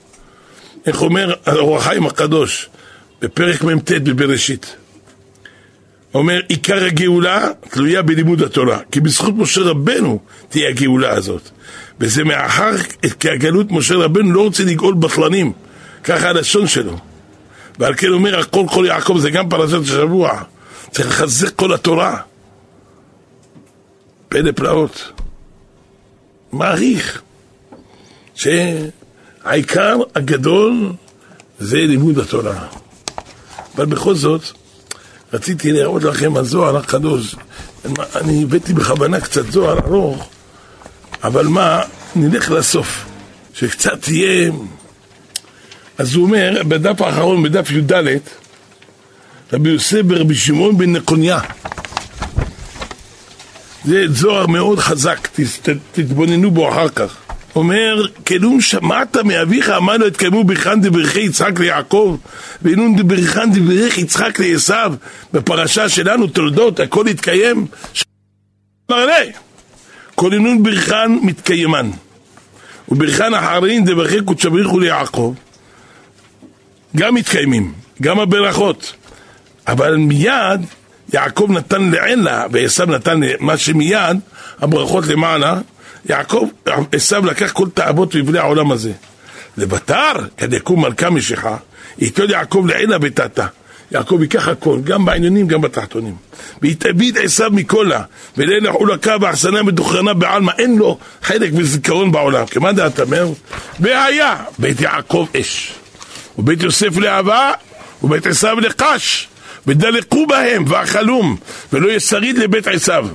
[0.85, 2.69] איך אומר האור החיים הקדוש
[3.21, 4.75] בפרק מ"ט בבראשית?
[6.13, 11.49] אומר, עיקר הגאולה תלויה בלימוד התורה, כי בזכות משה רבנו תהיה הגאולה הזאת.
[12.01, 12.71] וזה מאחר,
[13.19, 15.53] כי הגלות משה רבנו לא רוצה לגאול בטלנים,
[16.03, 16.97] ככה הלשון שלו.
[17.79, 20.43] ועל כן אומר, הכל כל יעקב זה גם פרשת השבוע,
[20.91, 22.17] צריך לחזק כל התורה.
[24.29, 25.11] פלא פלאות.
[26.51, 27.21] מעריך
[28.35, 30.93] שהעיקר הגדול
[31.59, 32.67] זה לימוד התורה.
[33.75, 34.41] אבל בכל זאת,
[35.33, 37.35] רציתי להראות לכם הזוהר הקדוש.
[38.15, 40.29] אני הבאתי בכוונה קצת זוהר ארוך,
[41.23, 41.81] אבל מה,
[42.15, 43.05] נלך לסוף,
[43.53, 44.51] שקצת יהיה...
[45.97, 47.93] אז הוא אומר, בדף האחרון, בדף י"ד,
[49.53, 51.39] רבי יוסף ברבי שמעון בן נקוניה,
[53.85, 55.27] זה זוהר מאוד חזק,
[55.91, 57.17] תתבוננו בו אחר כך.
[57.55, 62.17] אומר, כלום שמעת מאביך אמר לו התקיימו ברכן דברכי יצחק ליעקב
[62.61, 64.95] ואינון דברכן דברך יצחק לעשו
[65.33, 67.67] בפרשה שלנו תולדות הכל התקיים
[68.91, 69.31] אמר לי
[70.21, 71.91] כל אינון ברכן מתקיימן
[72.89, 75.33] וברכן אחרין דברכי קודשא בריחו ליעקב
[76.95, 78.93] גם מתקיימים, גם הברכות
[79.67, 80.61] אבל מיד
[81.13, 84.17] יעקב נתן לעילה ועשו נתן מה שמיד
[84.59, 85.59] הברכות למעלה
[86.09, 86.47] יעקב,
[86.91, 88.91] עשו לקח כל תאוות ויבלי העולם הזה.
[89.57, 91.57] לבתר, כדי יקום מלכה משיחה,
[91.99, 93.45] ייתן יעקב לעילה ותתה.
[93.91, 96.15] יעקב ייקח הכל, גם בעניונים, גם בתחתונים.
[96.61, 98.03] ויתאביד עשו מכולה,
[98.37, 102.45] ולילה חולקה ואחסנה מדוכרנה בעלמא, אין לו חלק וזיכרון בעולם.
[102.45, 103.27] כמה דעת אומר?
[103.79, 105.73] והיה בית יעקב אש,
[106.37, 107.51] ובית יוסף לאהבה,
[108.03, 109.27] ובית עשו לקש.
[109.67, 111.37] ודלקו בהם ואכלום,
[111.73, 113.07] ולא ישריד לבית עשיו.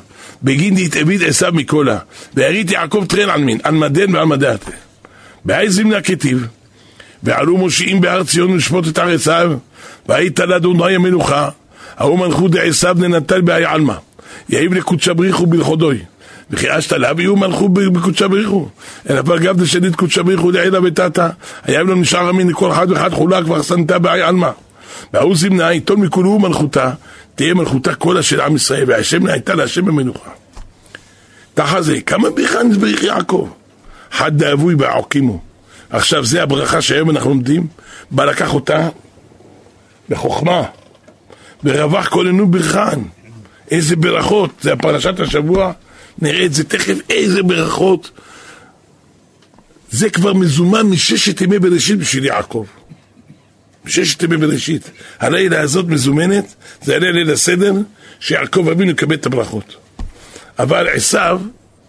[0.43, 1.99] בגין דהתאביד עשיו מכולה,
[2.35, 4.71] וירית יעקב טרן על מין, על מדן ועל מדעתה.
[5.45, 6.47] באיזה מן הכתיב,
[7.23, 9.53] ועלו מושיעים בהר ציון לשפוט את הר עשיו,
[10.09, 11.49] והיית לאדוני המלוכה,
[11.97, 13.95] ההוא מלכות דעשיו ננטל באי עלמא,
[14.49, 15.99] יהיב לקודשא בריחו בלכודוי.
[16.51, 18.69] וכי אשתא לאו יהיו מלכו בקודשא בריחו.
[19.11, 21.29] אלא כבר גם דשנית קודשא בריחו לעילה ותתא,
[21.65, 24.51] היה לו נשאר אמין לכל אחד ואחד חולק ואחסנתה באי עלמא.
[25.13, 26.91] וההוא זימנה עיתון מכולו מלכותה,
[27.35, 30.31] תהיה מלכותה כל של עם ישראל, והשם הייתה להשם במנוחה.
[31.55, 33.49] תחת זה, כמה בריחה נזבריך יעקב?
[34.13, 35.41] חד דאבוי בעוקימו.
[35.91, 37.67] עכשיו זה הברכה שהיום אנחנו לומדים,
[38.11, 38.89] בא לקח אותה
[40.09, 40.63] בחוכמה,
[41.65, 43.01] ורווח כוננו ברכן.
[43.71, 45.73] איזה ברכות, זה הפרשת השבוע,
[46.19, 48.11] נראה את זה תכף, איזה ברכות.
[49.91, 52.65] זה כבר מזומן מששת ימי בראשית בשביל יעקב.
[53.85, 54.91] בששת ימי בראשית.
[55.19, 57.73] הלילה הזאת מזומנת, זה הלילה ליל הסדר,
[58.21, 59.77] שיעקב אבינו יקבל את הברכות.
[60.59, 61.41] אבל עשיו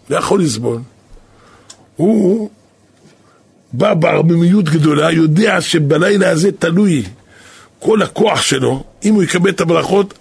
[0.10, 0.82] לא יכול לסבול.
[1.96, 2.50] הוא
[3.74, 7.04] בא בערממיות גדולה, יודע שבלילה הזה תלוי
[7.80, 10.14] כל הכוח שלו, אם הוא יקבל את הברכות,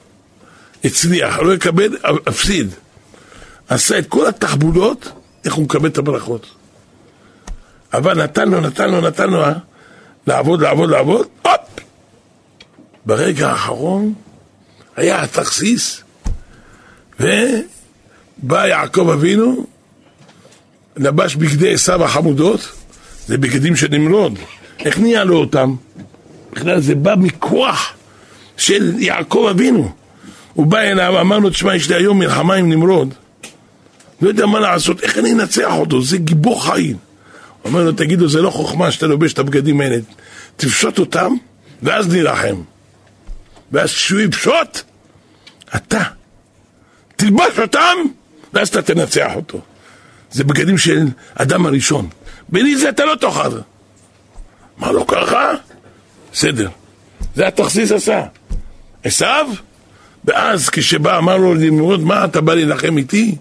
[0.84, 2.70] הצליח, לא יקבל, הפסיד.
[3.68, 5.08] עשה את כל התחבולות,
[5.44, 6.46] איך הוא מקבל את הברכות.
[7.92, 9.52] אבל נתן לו, נתן לו, נתן לו, אה?
[10.26, 11.60] לעבוד, לעבוד, לעבוד, הופ!
[13.06, 14.14] ברגע האחרון
[14.96, 16.02] היה התכסיס,
[17.20, 19.66] ובא יעקב אבינו,
[20.96, 22.72] לבש בגדי עשיו החמודות,
[23.26, 24.38] זה בגדים של נמרוד.
[24.78, 25.74] איך נהיה לו אותם?
[26.56, 27.92] בכלל זה בא מכוח
[28.56, 29.92] של יעקב אבינו.
[30.52, 33.14] הוא בא אליו, אמר לו, תשמע, יש לי היום מלחמה עם נמרוד.
[34.20, 36.02] לא יודע מה לעשות, איך אני אנצח אותו?
[36.02, 36.96] זה גיבור חיים.
[37.62, 39.96] הוא אומר לו, תגידו, זה לא חוכמה שאתה לובש את הבגדים האלה.
[40.56, 41.32] תפשוט אותם,
[41.82, 42.56] ואז נילחם.
[43.72, 44.80] ואז כשהוא יפשוט,
[45.76, 46.02] אתה
[47.16, 47.96] תלבש אותם,
[48.52, 49.60] ואז אתה תנצח אותו.
[50.30, 52.08] זה בגדים של אדם הראשון.
[52.48, 53.58] בלי זה אתה לא תאכל.
[54.78, 55.52] מה לא ככה?
[56.36, 56.68] בסדר.
[57.34, 58.22] זה התכסיס עשה.
[59.04, 59.46] עשיו,
[60.24, 63.36] ואז כשבא אמר לו ללמוד, מה אתה בא להילחם איתי?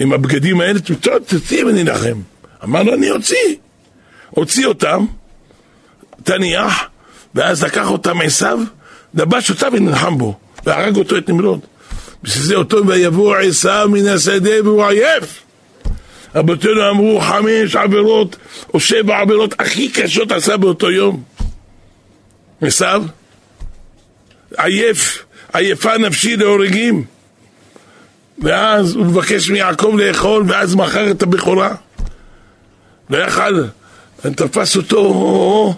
[0.00, 0.80] עם הבגדים האלה,
[1.26, 2.20] תוציא ונילחם.
[2.64, 3.56] אמר לו, אני אוציא.
[4.30, 5.06] הוציא אותם,
[6.24, 6.84] תניח,
[7.34, 8.58] ואז לקח אותם עשיו,
[9.14, 11.60] דבש אותה ונלחם בו, והרג אותו את נמרוד.
[12.22, 15.42] בשביל זה אותו ויבוא עשיו מן השדה והוא עייף.
[16.34, 18.36] רבותינו אמרו חמש עבירות
[18.74, 21.22] או שבע עבירות הכי קשות עשה באותו יום.
[22.60, 23.04] עשיו,
[24.56, 27.04] עייף, עייפה נפשי להורגים.
[28.42, 31.74] ואז הוא מבקש מיעקב לאכול, ואז מכר את הבכורה.
[33.10, 33.64] לא יכל,
[34.20, 35.74] תפס אותו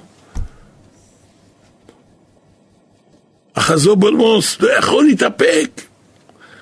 [3.55, 5.81] אחזו בולמוס, לא יכול להתאפק.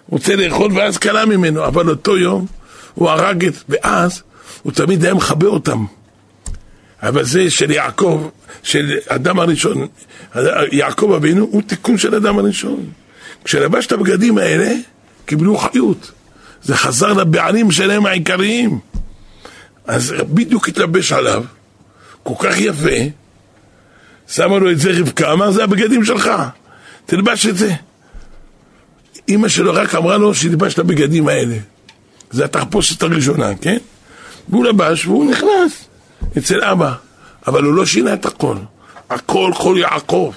[0.09, 2.46] רוצה לאכול ואז קלה ממנו, אבל אותו יום
[2.94, 3.54] הוא הרג את...
[3.68, 4.22] ואז
[4.62, 5.85] הוא תמיד היה מכבה אותם.
[7.02, 8.28] אבל זה של יעקב,
[8.62, 9.87] של אדם הראשון,
[10.72, 12.87] יעקב אבינו הוא תיקון של אדם הראשון.
[13.44, 14.74] כשלבש את הבגדים האלה,
[15.26, 16.12] קיבלו חיות.
[16.62, 18.78] זה חזר לבעלים שלהם העיקריים.
[19.87, 21.44] אז בדיוק התלבש עליו,
[22.22, 22.96] כל כך יפה,
[24.28, 26.30] שמה לו את זה רבקה, אמר זה הבגדים שלך,
[27.06, 27.74] תלבש את זה.
[29.28, 31.56] אימא שלו רק אמרה לו שילבש את הבגדים האלה.
[32.30, 33.78] זה התחפושת הראשונה, כן?
[34.48, 35.88] והוא לבש והוא נכנס
[36.38, 36.92] אצל אבא,
[37.46, 38.56] אבל הוא לא שינה את הכל.
[39.10, 40.32] הכל כל יעקב.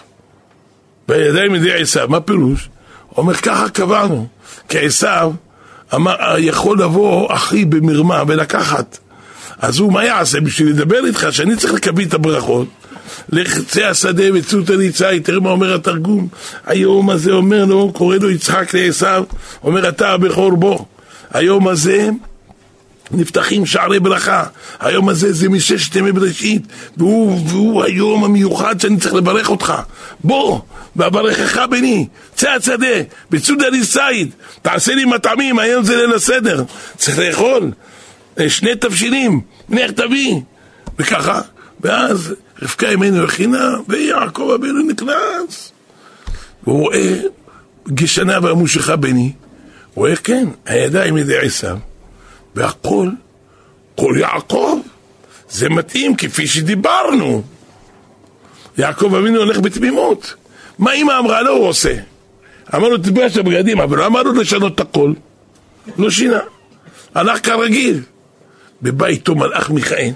[1.08, 2.70] בידיים ידי עשיו, מה פירוש?
[3.18, 4.28] אומר ככה קבענו,
[4.70, 5.32] כי עשיו
[5.96, 8.98] אמר, יכול לבוא אחי במרמה ולקחת.
[9.60, 12.68] אז הוא מה יעשה בשביל לדבר איתך שאני צריך לקבל את הברכות?
[13.30, 16.28] לך צא השדה וצאות הניצי, תראה מה אומר התרגום.
[16.66, 19.26] היום הזה אומר לו, קורא לו יצחק לעשו,
[19.64, 20.86] אומר אתה הבכור בו.
[21.32, 22.10] היום הזה
[23.14, 24.44] נפתחים שערי ברכה.
[24.80, 26.62] היום הזה זה מששת ימי בראשית,
[26.98, 29.74] והוא, והוא היום המיוחד שאני צריך לברך אותך.
[30.24, 30.60] בוא,
[30.96, 36.64] ואברכך בני, צא השדה, בצוד הניסייד, תעשה לי מטעמים, היום זה ליל הסדר.
[36.98, 37.72] צריך לאכול
[38.40, 40.36] אה, שני תבשילים, נך תביא.
[41.00, 41.42] וככה,
[41.82, 45.72] ואז רבקה אמנו הכינה, ויעקב אבינו נכנס.
[46.64, 47.18] והוא רואה
[47.88, 49.32] גשנה והמושכה בני,
[49.94, 51.78] הוא רואה כן, הידיים ידי עשיו,
[52.56, 53.10] והכל,
[53.96, 54.80] כל יעקב,
[55.50, 57.44] זה מתאים כפי שדיברנו.
[58.78, 60.34] יעקב אבינו הולך בתמימות.
[60.80, 61.96] מה אמא אמרה לו הוא עושה?
[62.76, 65.14] אמר לו תלבש את הבגדים, אבל לא אמר לו לשנות את הכל.
[65.98, 66.40] לא שינה.
[67.16, 68.02] הלך כרגיל.
[68.82, 70.12] ובא איתו מלאך מיכאל,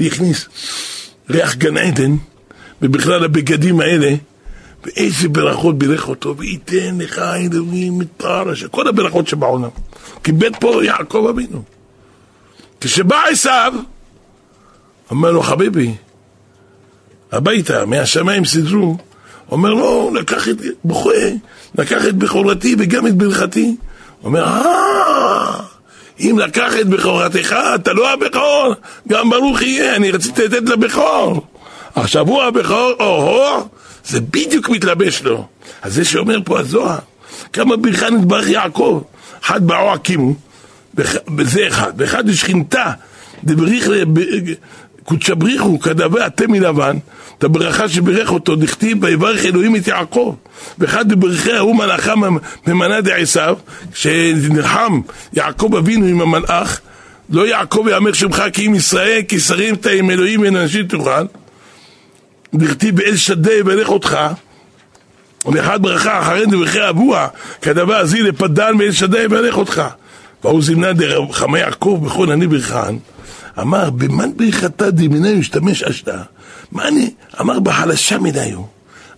[0.00, 0.48] והכניס
[1.30, 2.16] ריח גן עדן,
[2.82, 4.14] ובכלל הבגדים האלה,
[4.84, 9.68] ואיזה ברכות בירך אותו, וייתן לך אלוהים את פרש, כל הברכות שבעולם.
[10.22, 11.62] קיבל פה יעקב אבינו.
[12.80, 13.72] כשבא עשיו,
[15.10, 15.94] אומר לו, חביבי,
[17.32, 18.96] הביתה, מהשמיים סידרו,
[19.50, 21.10] אומר לו, לקח את בוכה,
[21.78, 23.76] לקח את בכורתי וגם את ברכתי.
[24.24, 25.60] אומר, אה,
[26.20, 28.74] אם לקח את בכורתך, אתה לא הבכור,
[29.08, 31.46] גם ברוך יהיה, אני רציתי לתת לבכור.
[31.94, 33.68] עכשיו הוא הבכור, או-הו,
[34.04, 35.46] זה בדיוק מתלבש לו.
[35.82, 36.98] אז זה שאומר פה הזוהר,
[37.52, 39.02] כמה ברכה נתברך יעקב,
[39.44, 40.34] אחד באו הקימו,
[41.38, 42.92] וזה אחד, ואחד בשכינתה,
[43.44, 43.90] דבריך,
[45.04, 46.96] קודשא בריחו, כדבה אתם מלבן,
[47.38, 50.34] את הברכה שבירך אותו, דכתיב, ויברך אלוהים את יעקב.
[50.78, 52.14] ואחד בברכי ההוא מלאכה
[52.66, 53.56] ממנה דעשיו,
[53.92, 55.00] כשנלחם
[55.32, 56.80] יעקב אבינו עם המלאך,
[57.30, 61.24] לא יעקב יאמר שמך כי אם ישראל, כי שרים אתה עם אלוהים ואנשים תוכל.
[62.54, 64.18] דכתיב באל שדה יברך אותך.
[65.52, 67.28] ואחד ברכה אחרי דברכי אבוה,
[67.62, 69.82] כדבר זי לפדן ואל שדה יברך אותך.
[70.44, 72.94] והוא זימנה דרב חמי יעקב בכל אני ברכן.
[73.60, 76.22] אמר, במן ברכתה דמינה משתמש אשתה.
[76.72, 77.10] מה אני?
[77.40, 78.66] אמר, בחלשה מדי הוא.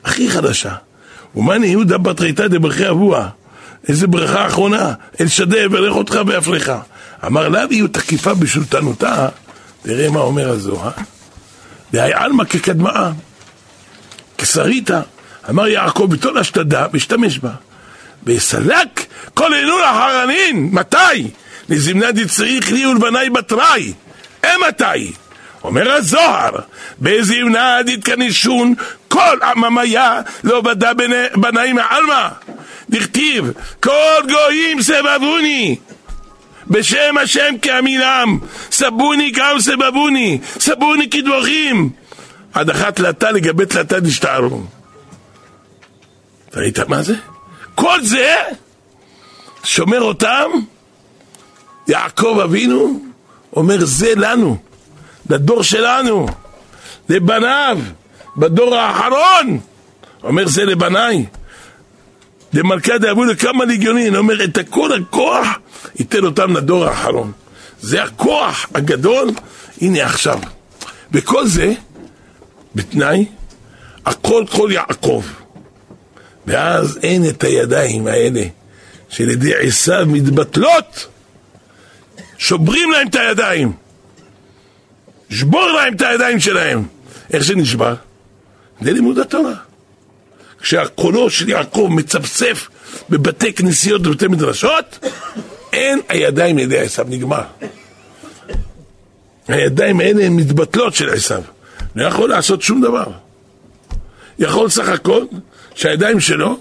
[0.05, 0.75] הכי חדשה.
[1.37, 3.29] ומאני יהודה בת ריתא דברכי אבוה.
[3.89, 6.73] איזה ברכה אחרונה, אל שדה יברך אותך ויפריך.
[7.27, 9.29] אמר לה ויהיו תקיפה בשולטנותה,
[9.83, 10.91] תראה מה אומר הזוהר.
[11.93, 13.11] דהי עלמא כקדמאה,
[14.39, 15.01] כשריתא,
[15.49, 17.51] אמר יעקב בתול השתדה, משתמש בה.
[18.23, 21.31] ויסלק כל עינון החרנין, מתי?
[21.69, 23.93] לזמנה דצריך לי ולבניי בתראי.
[24.45, 25.13] אמתי?
[25.65, 26.51] אומר הזוהר,
[27.01, 28.75] בזמנה דתכנישון
[29.09, 30.93] כל עממיה לא בדה
[31.37, 32.29] בנאים מעלמא.
[32.91, 35.77] דכתיב, כל גויים סבבוני.
[36.67, 38.39] בשם השם כעמילם,
[38.73, 41.91] סבוני גם סבבוני, סבוני כדבוכים.
[42.53, 44.63] עד אחת תלתה לגבי תלתה דשתערו.
[46.55, 47.15] ראית מה זה?
[47.75, 48.35] כל זה
[49.65, 50.51] שומר אותם,
[51.89, 53.01] יעקב אבינו
[53.57, 54.57] אומר זה לנו,
[55.31, 56.27] לדור שלנו,
[57.09, 57.79] לבניו,
[58.37, 59.61] בדור האחרון,
[60.23, 61.27] אומר זה לבניי.
[62.53, 65.47] למלכה דאבו לכמה לגיונין, אומר את הכל הכוח
[65.99, 67.33] ייתן אותם לדור האחרון.
[67.81, 69.31] זה הכוח הגדול,
[69.81, 70.39] הנה עכשיו.
[71.13, 71.73] וכל זה
[72.75, 73.27] בתנאי,
[74.07, 75.25] הכל כל יעקב.
[76.47, 78.43] ואז אין את הידיים האלה
[79.09, 81.07] של ידי עשיו מתבטלות,
[82.39, 83.73] שוברים להם את הידיים.
[85.31, 86.85] שבור להם את הידיים שלהם.
[87.33, 87.95] איך זה נשבר?
[88.81, 89.55] זה לימוד התורה.
[90.61, 92.69] כשהקולו של יעקב מצפצף
[93.11, 95.07] בבתי כנסיות ובבתי מדרשות,
[95.73, 97.43] אין הידיים לידי עשיו, נגמר.
[99.49, 101.43] הידיים האלה הן מתבטלות של עשיו.
[101.97, 103.07] לא יכול לעשות שום דבר.
[104.39, 105.25] יכול סך הכל
[105.81, 106.59] שהידיים שלו,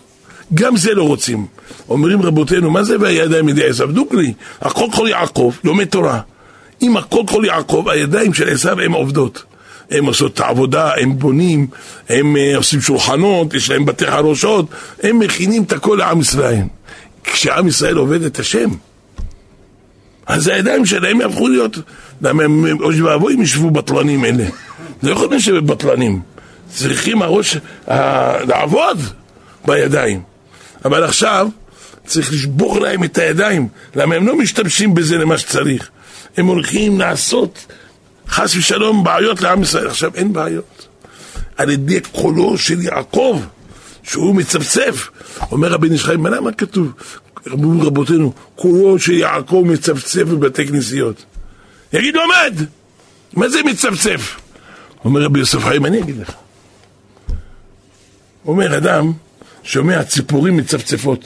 [0.54, 1.46] גם זה לא רוצים.
[1.90, 3.88] אומרים רבותינו, מה זה והידיים ידי עשיו?
[3.88, 6.22] דוגרי, הכל כל יעקב, לומד תורה.
[6.82, 9.44] אם הכל כל יעקב, הידיים של עשיו הן עובדות.
[9.92, 11.68] הם עושות את העבודה, הם בונים,
[12.10, 14.66] הם uh, עושים שולחנות, יש להם בתי חרושות,
[15.04, 16.64] הם מכינים את הכל לעם ישראל.
[17.24, 18.70] כשעם ישראל עובד את השם,
[20.28, 21.78] אז הידיים שלהם יהפכו להיות,
[22.22, 24.46] למה הם, אוי ואבוי אם ישבו בטלנים אלה.
[25.04, 26.22] לא יכולים לשבת בטלנים.
[26.70, 29.00] צריכים הראש, ה, לעבוד
[29.66, 30.22] בידיים.
[30.86, 31.48] אבל עכשיו
[32.06, 35.90] צריך לשבור להם את הידיים, למה הם לא משתמשים בזה למה שצריך.
[36.38, 37.66] הם הולכים לעשות
[38.30, 39.88] חס ושלום בעיות לעם ישראל.
[39.88, 40.88] עכשיו אין בעיות.
[41.58, 43.42] על ידי קולו של יעקב,
[44.04, 45.10] שהוא מצפצף.
[45.52, 46.94] אומר רבי נשחיים, למה כתוב?
[47.82, 51.26] רבותינו, קולו של יעקב מצפצף בבתי כנסיות.
[51.94, 52.54] יגיד לו עמד,
[53.34, 54.36] מה זה מצפצף?
[55.06, 56.32] אומר רבי יוסף חיים, אני אגיד לך.
[58.46, 59.12] אומר אדם,
[59.64, 61.24] שומע ציפורים מצפצפות,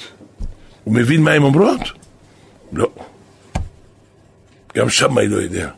[0.83, 1.81] הוא מבין מה הן אומרות?
[2.71, 2.89] לא.
[4.75, 5.69] גם שם אני לא יודע.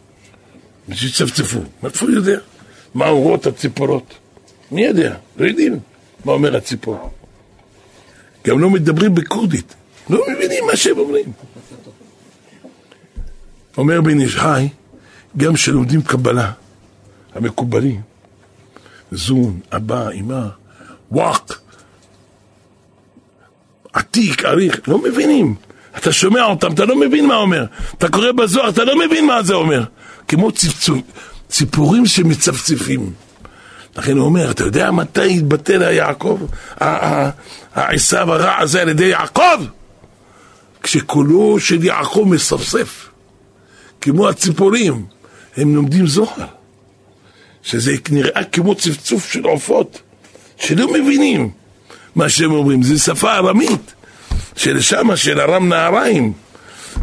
[0.93, 1.59] שיצפצפו.
[1.83, 2.39] מאיפה הוא יודע?
[2.93, 4.13] מה אומרות הציפורות?
[4.71, 5.15] מי יודע?
[5.37, 5.79] לא יודעים
[6.25, 7.11] מה אומר הציפור.
[8.47, 9.75] גם לא מדברים בכורדית.
[10.09, 11.31] לא מבינים מה שהם אומרים.
[13.77, 14.67] אומר בן איש חי,
[15.37, 16.51] גם כשלומדים קבלה,
[17.33, 18.01] המקובלים,
[19.11, 20.47] זון, אבא, אמא,
[21.11, 21.59] וואק,
[23.93, 25.55] עתיק, אריך, לא מבינים.
[25.97, 27.65] אתה שומע אותם, אתה לא מבין מה אומר.
[27.97, 29.83] אתה קורא בזוהר, אתה לא מבין מה זה אומר.
[30.27, 30.97] כמו צפצוף,
[31.49, 33.13] ציפורים שמצפצפים.
[33.95, 36.39] לכן הוא אומר, אתה יודע מתי התבטל היעקב,
[37.75, 39.63] העשיו הרע הזה על ידי יעקב?
[40.83, 43.09] כשקולו של יעקב מספסף,
[44.01, 45.05] כמו הציפורים,
[45.57, 46.45] הם לומדים זוהר,
[47.63, 50.01] שזה נראה כמו צפצוף של עופות,
[50.57, 51.51] שלא מבינים
[52.15, 53.93] מה שהם אומרים, זה שפה ארמית,
[54.55, 56.33] של שמה, של ארם נהריים,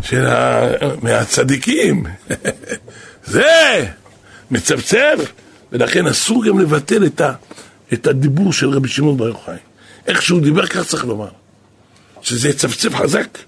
[0.02, 0.68] של ה...
[1.02, 2.04] מהצדיקים.
[3.24, 3.86] זה
[4.50, 5.32] מצפצף,
[5.72, 7.32] ולכן אסור גם לבטל את, ה...
[7.92, 9.56] את הדיבור של רבי שמעון בר יוחאי.
[10.06, 11.28] איך שהוא דיבר, כך צריך לומר.
[12.22, 13.38] שזה יצפצף חזק.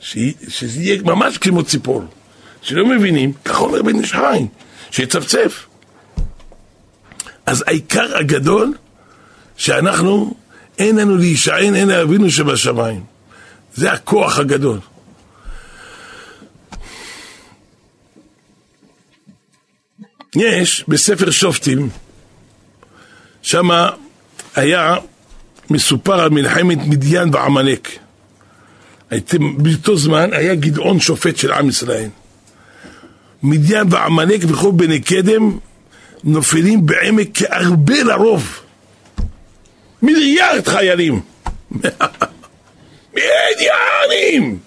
[0.00, 0.18] ש...
[0.48, 2.02] שזה יהיה ממש כמו ציפור.
[2.62, 4.46] שלא מבינים, כך אומר בן איש חי,
[4.90, 5.66] שיצפצף.
[7.46, 8.74] אז העיקר הגדול,
[9.62, 10.34] שאנחנו,
[10.78, 13.04] אין לנו להישען, אין לאבינו שבשמיים.
[13.74, 14.78] זה הכוח הגדול.
[20.36, 21.88] יש בספר שופטים,
[23.42, 23.68] שם
[24.54, 24.96] היה
[25.70, 27.88] מסופר על מלחמת מדיין ועמלק.
[29.58, 32.08] באותו זמן היה גדעון שופט של עם ישראל.
[33.42, 35.58] מדיין ועמלק וכל בני קדם
[36.24, 38.62] נופלים בעמק כהרבה לרוב.
[40.02, 41.20] מיליארד חיילים.
[43.14, 44.58] מיליארדים!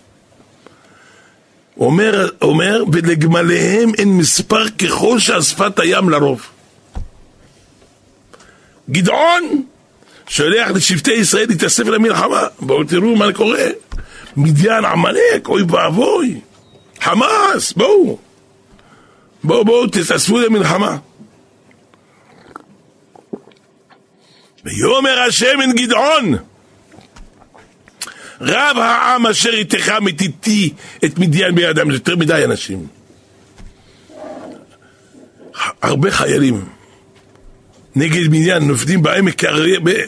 [1.78, 6.42] אומר, אומר, ולגמליהם אין מספר ככל ששפת הים לרוב.
[8.90, 9.64] גדעון
[10.28, 12.44] שולח לשבטי ישראל להתאסף למלחמה.
[12.60, 13.66] בואו תראו מה קורה.
[14.38, 16.40] מדיין, עמלק, אוי ואבוי.
[17.02, 18.18] חמאס, בואו.
[19.44, 20.98] בואו, בואו, תתאספו למלחמה.
[24.64, 26.36] ויאמר השם אין גדעון
[28.42, 30.74] רב העם אשר איתך מתיתי
[31.06, 32.88] את מדיין בידם, זה יותר מדי אנשים.
[35.82, 36.66] הרבה חיילים
[37.96, 39.44] נגד מדיין נופדים בעמק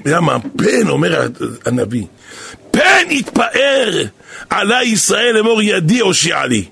[0.06, 0.38] למה?
[0.58, 1.28] פן, אומר
[1.66, 2.06] הנביא,
[2.72, 4.04] פן יתפאר
[4.50, 6.66] עלי ישראל לאמור ידי הושיע לי.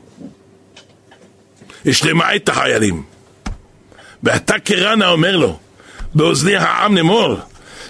[1.85, 3.03] יש למעט את החיילים.
[4.23, 5.59] ואתה קרנה אומר לו,
[6.13, 7.35] באוזני העם נאמור,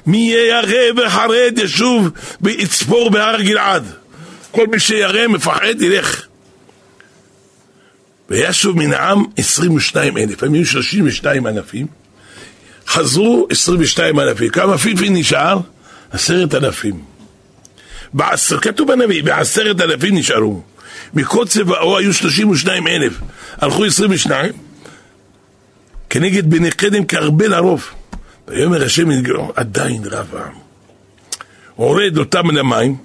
[0.08, 2.10] מי ירא וחרד ישוב
[2.42, 3.84] ויצפור בהר גלעד.
[4.52, 6.26] כל מי שירא מפחד ילך.
[8.30, 11.88] וישוב מן העם 22 אלף, הם היו 32 אלפים,
[12.88, 15.58] חזרו 22 אלפים, כמה פיפי נשאר?
[16.12, 17.02] עשרת אלפים.
[18.14, 20.62] בעשר, כתוב בנביא, בעשרת אלפים נשארו.
[21.14, 23.14] מכל צבאו היו 32 אלף,
[23.58, 24.52] הלכו 22,
[26.10, 27.86] כנגד בני קדם כארבה לרוב.
[28.48, 30.54] ויאמר השם יתגאו, עדיין רב העם.
[31.76, 32.96] הורד אותם אל המים,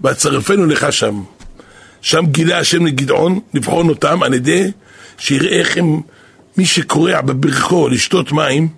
[0.00, 1.22] ואצרפנו לך שם.
[2.00, 4.70] שם גילה השם לגדעון, לבחון אותם על ידי
[5.18, 6.00] שיראה איך הם,
[6.56, 8.68] מי שקורע בברכו לשתות מים,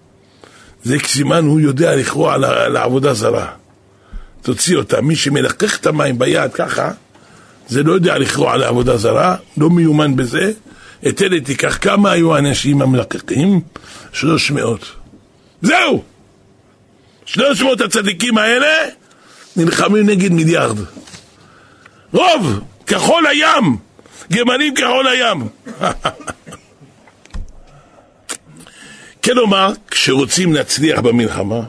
[0.85, 2.37] זה כסימן הוא יודע לכרוע
[2.69, 3.47] לעבודה זרה.
[4.43, 6.91] תוציא אותם, מי שמלקח את המים ביד ככה,
[7.69, 10.53] זה לא יודע לכרוע לעבודה זרה, לא מיומן בזה.
[11.09, 13.61] את אלה תיקח כמה היו האנשים המלקחים?
[14.13, 15.04] שלוש מאות.
[15.63, 16.05] זהו!
[17.27, 18.89] שלוש מאות הצדיקים האלה
[19.57, 20.79] נלחמים נגד מיליארד.
[22.13, 23.77] רוב, כחול הים,
[24.33, 25.49] גרמנים כחול הים.
[29.25, 31.61] כלומר, כשרוצים להצליח במלחמה,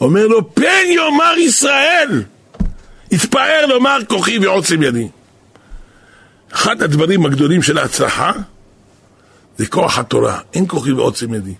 [0.00, 2.22] אומר לו, פן יאמר ישראל,
[3.12, 5.08] התפאר לומר כוחי ועוצם ידי.
[6.52, 8.32] אחד הדברים הגדולים של ההצלחה
[9.58, 11.54] זה כוח התורה, אין כוחי ועוצם ידי.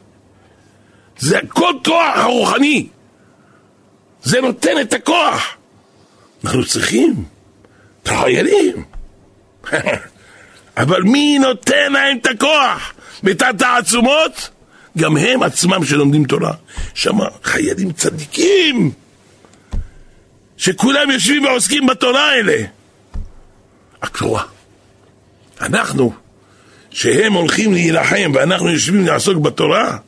[1.19, 2.89] זה הכל כוח הרוחני.
[4.23, 5.57] זה נותן את הכוח.
[6.45, 7.25] אנחנו צריכים
[8.03, 8.85] את החיילים.
[10.83, 12.95] אבל מי נותן להם את הכוח?
[13.23, 14.51] ואת התעצומות?
[14.99, 16.53] גם הם עצמם שלומדים תורה.
[16.95, 18.93] שם חיילים צדיקים,
[20.57, 22.63] שכולם יושבים ועוסקים בתורה האלה.
[24.03, 24.43] הקבורה.
[25.61, 26.13] אנחנו,
[26.91, 29.99] שהם הולכים להילחם ואנחנו יושבים לעסוק בתורה,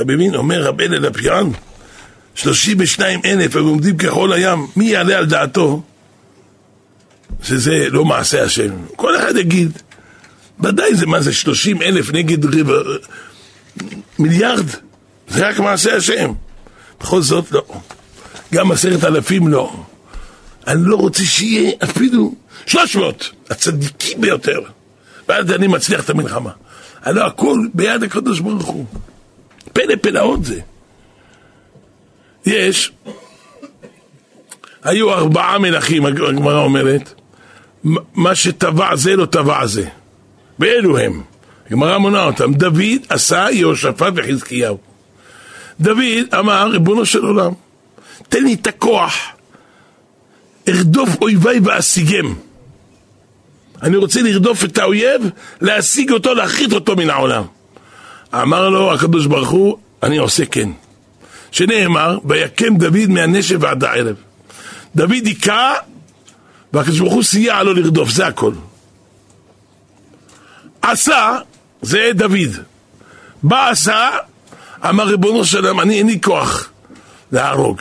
[0.00, 0.34] אתה מבין?
[0.34, 1.50] אומר רב אלה לפירן,
[2.34, 5.82] 32 אלף הם עומדים כחול הים, מי יעלה על דעתו
[7.42, 8.74] שזה לא מעשה השם?
[8.96, 9.78] כל אחד יגיד,
[10.60, 12.82] ודאי זה מה זה 30 אלף נגד רבע,
[14.18, 14.66] מיליארד,
[15.28, 16.32] זה רק מעשה השם.
[17.00, 17.64] בכל זאת לא.
[18.54, 19.84] גם עשרת אלפים לא.
[20.66, 22.34] אני לא רוצה שיהיה אפילו
[22.66, 24.60] 300, הצדיקים ביותר.
[25.28, 26.50] ואז אני מצליח את המלחמה.
[27.02, 28.86] הלוא הכל ביד הקדוש ברוך הוא.
[29.78, 30.60] פלא פלאות זה.
[32.46, 32.92] יש,
[34.82, 37.14] היו ארבעה מלכים, הגמרא אומרת,
[38.14, 39.88] מה שטבע זה לא טבע זה.
[40.58, 41.22] ואלו הם.
[41.66, 42.52] הגמרא מונה אותם.
[42.52, 44.78] דוד עשה יהושפט וחזקיהו.
[45.80, 47.52] דוד אמר, ריבונו של עולם,
[48.28, 49.14] תן לי את הכוח,
[50.68, 52.34] ארדוף אויביי ואשיגם.
[53.82, 55.22] אני רוצה לרדוף את האויב,
[55.60, 57.44] להשיג אותו, להכרית אותו מן העולם.
[58.34, 60.70] אמר לו הקדוש ברוך הוא, אני עושה כן.
[61.50, 64.16] שנאמר, ויקם דוד מהנשב ועד הערב.
[64.96, 65.74] דוד היכה,
[66.72, 68.52] והקדוש ברוך הוא סייע לו לרדוף, זה הכל.
[70.82, 71.38] עשה,
[71.82, 72.56] זה דוד.
[73.42, 74.10] בא עשה,
[74.88, 76.68] אמר ריבונו של עולם, אני אין לי כוח
[77.32, 77.80] להרוג.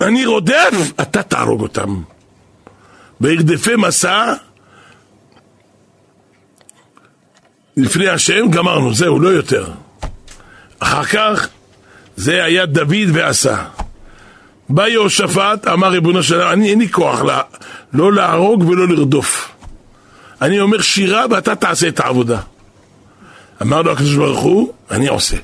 [0.00, 2.02] אני רודף, אתה תהרוג אותם.
[3.20, 4.34] וירדפי מסע,
[7.76, 9.66] לפני השם, גמרנו, זהו, לא יותר.
[10.78, 11.48] אחר כך,
[12.16, 13.64] זה היה דוד ועשה.
[14.68, 17.40] בא יהושפט, אמר ריבונו של עולם, אין לי כוח לה,
[17.92, 19.48] לא להרוג ולא לרדוף.
[20.42, 22.40] אני אומר שירה ואתה תעשה את העבודה.
[23.62, 25.36] אמר לו הקדוש ברוך הוא, אני עושה.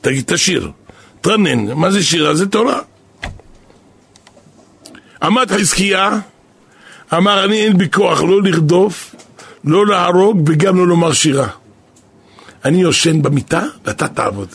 [0.00, 0.70] תגיד, תשיר,
[1.20, 2.34] תרנן, מה זה שירה?
[2.34, 2.80] זה תורה.
[5.22, 6.18] עמד חזקיה,
[7.14, 9.15] אמר, אני אין בי כוח לא לרדוף
[9.66, 11.48] לא להרוג וגם לא לומר שירה.
[12.64, 14.48] אני יושן במיטה ואתה תעבוד.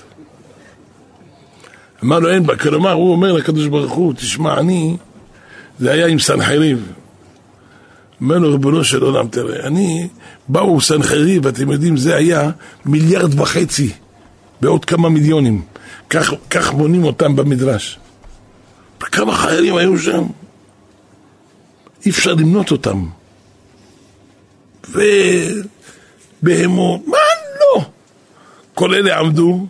[2.04, 4.98] אמר לו אין בה, כלומר הוא אומר לקדוש ברוך הוא, תשמע, אני,
[5.80, 6.92] זה היה עם סנחריב.
[8.22, 10.08] אומר לו, ריבונו של עולם, תראה, אני,
[10.48, 12.52] באו סנחריב, ואתם יודעים, זה היה
[12.86, 13.94] מיליארד וחצי,
[14.62, 15.62] בעוד כמה מיליונים.
[16.10, 18.00] כך, כך מונים אותם במדרש.
[19.04, 20.24] וכמה חיילים היו שם?
[22.06, 23.06] אי אפשר למנות אותם.
[26.42, 27.18] ובהמות, מה
[27.60, 27.84] לא?
[28.74, 29.68] כל אלה עמדו,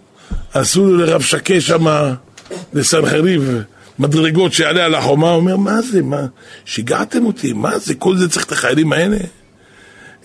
[0.53, 2.13] עשו לרב שקה שמה,
[2.73, 3.63] לסנחריב,
[3.99, 6.25] מדרגות שיעלה על החומה, הוא אומר, מה זה, מה,
[6.65, 9.17] שיגעתם אותי, מה זה, כל זה צריך את החיילים האלה?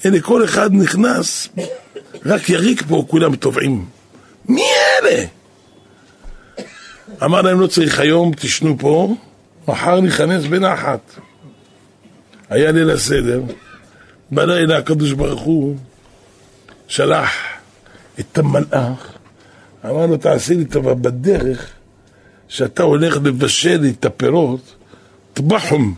[0.05, 1.49] אלה, כל אחד נכנס,
[2.27, 3.85] רק יריק פה, כולם טובעים.
[4.49, 4.63] מי
[5.03, 5.25] אלה?
[7.25, 9.15] אמר להם, לא צריך היום, תשנו פה,
[9.69, 11.01] מחר ניכנס בנחת.
[12.51, 13.43] היה ליל הסדר,
[14.31, 15.77] בלילה הקדוש ברוך הוא
[16.89, 17.31] שלח
[18.21, 19.13] את המלאך,
[19.85, 21.71] אמר לו, תעשה לי טובה, בדרך
[22.49, 24.75] שאתה הולך לבשל את הפירות,
[25.35, 25.95] טבחום,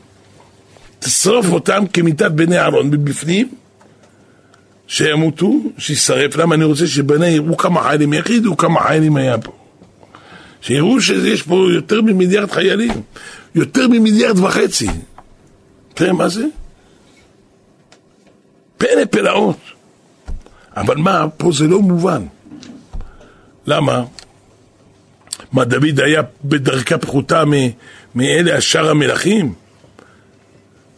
[0.98, 3.48] תשרוף אותם כמיטת בני אהרון מבפנים,
[4.86, 6.36] שימותו, שישרף.
[6.36, 9.52] למה אני רוצה שבני יראו כמה חיילים יחידו, כמה חיילים היה פה.
[10.60, 12.92] שיראו שיש פה יותר ממיליארד חיילים,
[13.54, 14.88] יותר ממיליארד וחצי.
[15.94, 16.44] תראה מה זה?
[18.78, 19.58] פלא פלאות.
[20.76, 22.22] אבל מה, פה זה לא מובן.
[23.66, 24.04] למה?
[25.52, 27.42] מה, דוד היה בדרכה פחותה
[28.14, 29.54] מאלה השאר המלכים?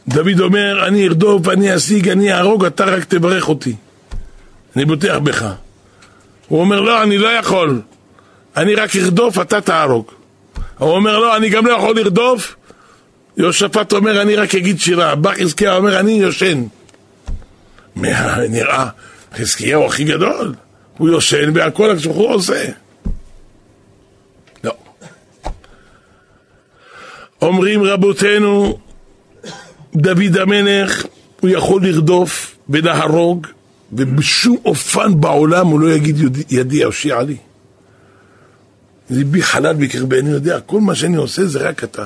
[0.08, 3.74] דוד אומר, אני ארדוף, אני אשיג, אני אהרוג, אתה רק תברך אותי.
[4.76, 5.52] אני בוטח בך.
[6.48, 7.80] הוא אומר, לא, אני לא יכול.
[8.56, 10.10] אני רק ארדוף, אתה תהרוג.
[10.78, 12.56] הוא אומר, לא, אני גם לא יכול לרדוף.
[13.36, 15.14] יהושפט אומר, אני רק אגיד שירה.
[15.14, 16.64] בא חזקיהו אומר, אני יושן.
[17.96, 18.88] נראה,
[19.34, 20.54] חזקיהו הכי גדול.
[20.98, 22.64] הוא יושן והכל הקדוש הוא עושה.
[24.64, 24.72] לא.
[27.42, 28.78] אומרים רבותינו,
[29.94, 31.06] דוד המלך,
[31.40, 33.46] הוא יכול לרדוף ולהרוג,
[33.92, 36.16] ובשום אופן בעולם הוא לא יגיד
[36.50, 37.36] ידי הושיע לי.
[39.10, 42.04] ליבי חלל בקרבי, אני יודע, כל מה שאני עושה זה רק אתה.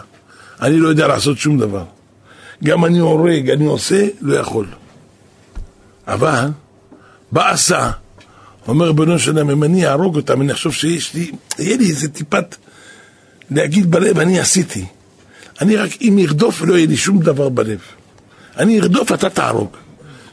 [0.62, 1.84] אני לא יודע לעשות שום דבר.
[2.64, 4.66] גם אני הורג, אני עושה, לא יכול.
[6.08, 6.48] אבל,
[7.32, 7.90] בא עשה,
[8.68, 12.56] אומר בנו שלם, אם אני אהרוג אותם, אני אחשוב שיש לי, יהיה לי איזה טיפת
[13.50, 14.84] להגיד בלב, אני עשיתי.
[15.60, 17.78] אני רק, אם ארדוף, לא יהיה לי שום דבר בלב.
[18.56, 19.76] אני ארדוף, אתה תהרוג.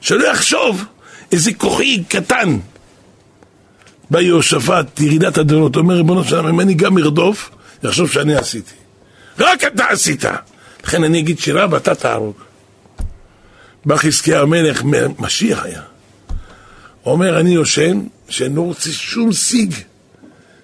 [0.01, 0.85] שלא יחשוב
[1.31, 2.57] איזה כוחי קטן.
[4.09, 7.49] בא יהושפט, ירידת הדורות, אומר ריבונו שלם, אם אני גם ארדוף,
[7.83, 8.73] יחשוב שאני עשיתי.
[9.39, 10.25] רק אתה עשית.
[10.83, 12.35] לכן אני אגיד שירה ואתה תהרוג.
[13.85, 14.83] בא חזקיה המלך,
[15.19, 15.81] משיח היה.
[17.05, 19.73] אומר, אני יושן, שאני לא רוצה שום שיג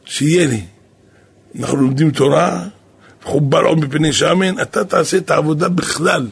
[0.05, 0.61] שיהיה לי.
[1.59, 2.63] אנחנו לומדים תורה,
[3.24, 6.28] חובל עוד מפני שמן, אתה תעשה את העבודה בכלל.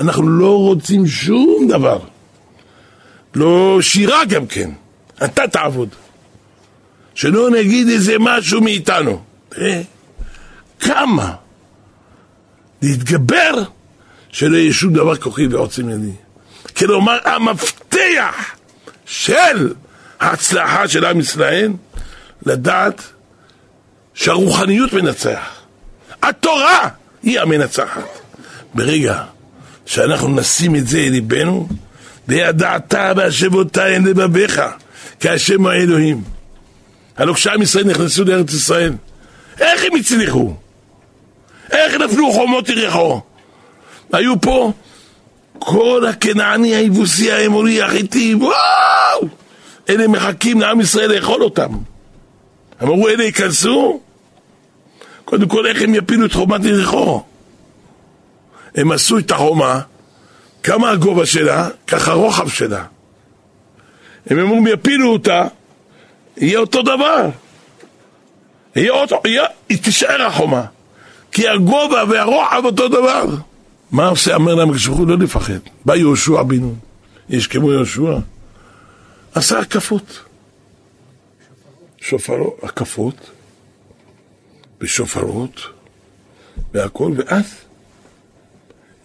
[0.00, 1.98] אנחנו לא רוצים שום דבר.
[3.34, 4.70] לא שירה גם כן.
[5.24, 5.88] אתה תעבוד.
[7.14, 9.22] שלא נגיד איזה משהו מאיתנו.
[9.48, 9.82] תראה,
[10.80, 11.34] כמה
[12.82, 13.62] להתגבר
[14.32, 16.12] שלא יהיה שום דבר כוחי ועוצם ידי.
[16.76, 18.54] כלומר, המפתח
[19.06, 19.72] של
[20.20, 21.72] ההצלחה של עם ישראל,
[22.46, 23.02] לדעת
[24.14, 25.62] שהרוחניות מנצח.
[26.22, 26.88] התורה
[27.22, 28.08] היא המנצחת.
[28.74, 29.24] ברגע
[29.86, 31.68] שאנחנו נשים את זה אל ליבנו,
[32.28, 34.62] וידעת והשבותה אל לבביך,
[35.20, 36.22] כהשם האלוהים.
[37.16, 38.92] הלא כשעם ישראל נכנסו לארץ ישראל,
[39.60, 40.54] איך הם הצליחו?
[41.70, 43.20] איך נפלו חומות יריחו?
[44.12, 44.72] היו פה
[45.58, 49.28] כל הכנעני, היבוסי, האמורי, החיטי, וואו!
[49.88, 51.68] אלה מחכים לעם ישראל לאכול אותם.
[52.82, 54.00] אמרו, אלה ייכנסו?
[55.24, 57.22] קודם כל, איך הם יפילו את חומת יריחו?
[58.74, 59.80] הם עשו את החומה,
[60.62, 62.84] כמה הגובה שלה, ככה הרוחב שלה.
[64.26, 65.44] הם אמרו, אם יפילו אותה,
[66.36, 67.28] יהיה אותו דבר.
[68.76, 70.64] יהיה אותו, יהיה, היא תישאר החומה.
[71.32, 73.26] כי הגובה והרוחב אותו דבר.
[73.92, 74.34] מה עושה?
[74.34, 75.58] אומר להם הקדוש לא לפחד.
[75.84, 76.78] בא יהושע בן נון,
[77.30, 78.18] איש כמו יהושע,
[79.34, 80.18] עשה הקפות.
[82.00, 83.30] שופרות, הקפות,
[84.80, 85.60] ושופרות,
[86.74, 87.44] והכל, ואז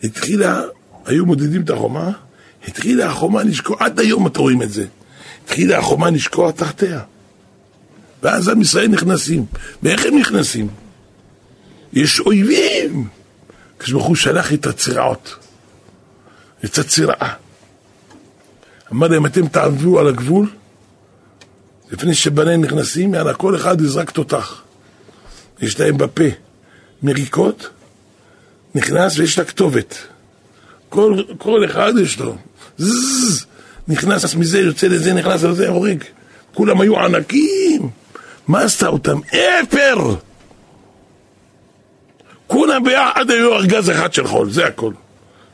[0.03, 0.61] התחילה,
[1.05, 2.11] היו מודדים את החומה,
[2.67, 4.85] התחילה החומה לשקוע, עד היום אתם רואים את זה,
[5.43, 7.01] התחילה החומה לשקוע תחתיה.
[8.23, 9.45] ואז עם ישראל נכנסים.
[9.83, 10.67] ואיך הם נכנסים?
[11.93, 13.16] יש אויבים!
[13.77, 15.35] הקדוש ברוך הוא שלח את הצירעות,
[16.65, 17.33] את הצירעה.
[18.91, 20.49] אמר להם, אתם תעברו על הגבול,
[21.91, 24.61] לפני שבניהם נכנסים, יאללה, כל אחד יזרק תותח.
[25.61, 26.23] יש להם בפה
[27.03, 27.69] מריקות,
[28.75, 29.97] נכנס ויש לה כתובת.
[30.89, 32.37] כל, כל אחד יש לו.
[32.77, 33.45] זז,
[33.87, 36.03] נכנס מזה, יוצא לזה, נכנס לזה, הורג.
[36.53, 37.89] כולם היו ענקים.
[38.47, 39.19] מה עשתה אותם?
[39.27, 40.15] אפר!
[42.47, 44.93] כולם ביחד היו ארגז אחד של חול, זה הכל.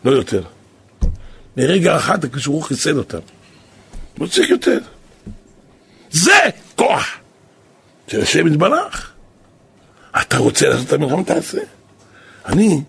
[0.06, 0.44] לא יותר.
[1.58, 3.20] מרגע אחד הקדוש חיסל אותם.
[4.20, 4.80] לא צריך יותר.
[6.12, 6.39] זה
[6.76, 7.08] כוח
[8.08, 9.12] של השם יתברך.
[10.22, 11.58] אתה רוצה לעשות את המלחמה, תעשה.
[12.46, 12.82] אני,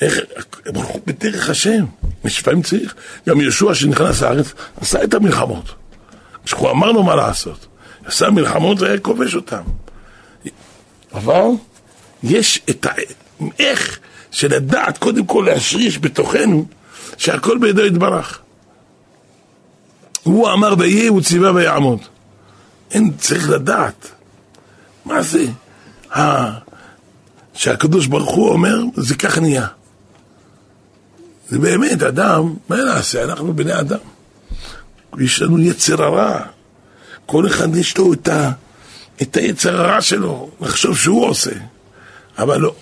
[0.00, 0.18] איך,
[0.66, 1.84] ברוך בדרך השם.
[2.24, 2.94] לפעמים צריך.
[3.28, 5.74] גם יהושע שנכנס לארץ, עשה את המלחמות.
[6.44, 7.66] כשהוא אמר לו מה לעשות.
[8.04, 9.62] עשה מלחמות והיה כובש אותם.
[11.12, 11.42] אבל
[12.24, 12.90] יש את ה...
[13.58, 13.98] איך
[14.30, 16.66] שלדעת קודם כל להשריש בתוכנו
[17.16, 18.40] שהכל בידו יתברך.
[20.22, 22.00] הוא אמר ויהיה, הוא ציווה ויעמוד.
[22.90, 24.10] אין, צריך לדעת.
[25.04, 25.46] מה זה?
[27.54, 29.66] שהקדוש ברוך הוא אומר, זה כך נהיה.
[31.48, 33.24] זה באמת, אדם, מה נעשה?
[33.24, 33.98] אנחנו בני אדם.
[35.18, 36.40] יש לנו יצר הרע.
[37.26, 38.50] כל אחד יש לו את, ה,
[39.22, 41.73] את היצר הרע שלו, לחשוב שהוא עושה.
[42.38, 42.74] אבל לא.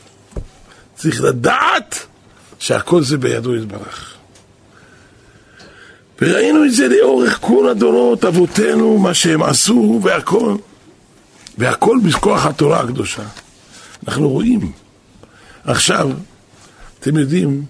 [0.97, 2.07] צריך לדעת
[2.59, 4.15] שהכל זה בידו יתברך.
[6.23, 10.57] וראינו את זה לאורך כל הדורות, אבותינו, מה שהם עשו והכל.
[11.59, 13.23] והכל בכוח התורה הקדושה.
[14.09, 14.73] אנחנו רואים.
[15.65, 16.11] עכשיו,
[17.01, 17.65] אתם יודעים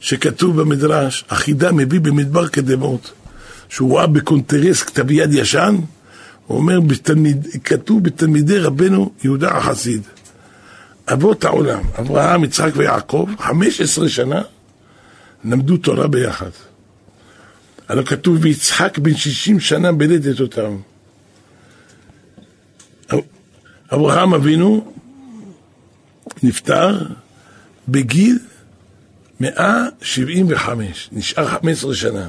[0.00, 3.12] שכתוב במדרש, החידה מביא במדבר קדמות,
[3.68, 5.76] שהוא ראה בקונטרס כתב יד ישן,
[6.46, 10.02] הוא אומר, בתלמיד, כתוב בתלמידי רבנו יהודה החסיד.
[11.12, 14.42] אבות העולם, אברהם, יצחק ויעקב, 15 שנה
[15.44, 16.50] למדו תורה ביחד.
[17.88, 20.76] הלא כתוב, ויצחק בן 60 שנה בלדת אותם.
[23.92, 24.92] אברהם אבינו
[26.42, 27.06] נפטר
[27.88, 28.38] בגיל
[29.40, 32.28] 175, נשאר 15 שנה.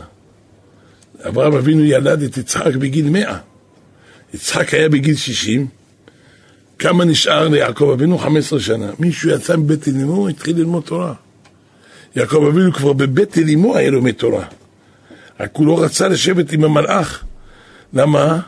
[1.27, 3.38] אברהם אבינו ילד את יצחק בגיל 100.
[4.34, 5.67] יצחק היה בגיל 60,
[6.80, 8.17] כמה נשאר ליעקב אבינו?
[8.17, 8.91] 15 שנה.
[8.99, 11.13] מישהו יצא מבית אלימו, התחיל ללמוד תורה.
[12.15, 14.45] יעקב אבינו כבר בבית אלימו היה לומד תורה.
[15.39, 17.23] רק הוא לא רצה לשבת עם המלאך.
[17.93, 18.39] למה?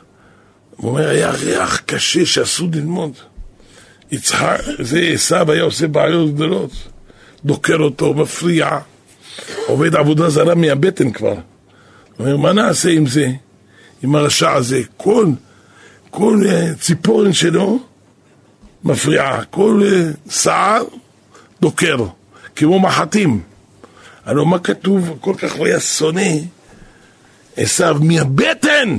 [0.76, 3.12] הוא אומר, היה ריח קשה שאסור ללמוד.
[4.12, 6.72] יצחק, זה עשו היה עושה בעיות גדולות.
[7.46, 8.80] דוקר אותו, מפריע,
[9.68, 11.30] עובד עבודה זרה מהבטן כבר.
[11.30, 11.40] הוא
[12.20, 13.28] אומר, מה נעשה עם זה,
[14.04, 14.82] עם הרשע הזה?
[14.98, 15.28] כל,
[16.10, 17.80] כל uh, ציפורן שלו
[18.84, 20.84] מפריעה, כל uh, שער
[21.62, 21.98] דוקר,
[22.56, 23.42] כמו מחטים.
[24.26, 26.32] הלוא מה כתוב, כל כך הוא היה שונא
[27.58, 28.98] עשו מהבטן!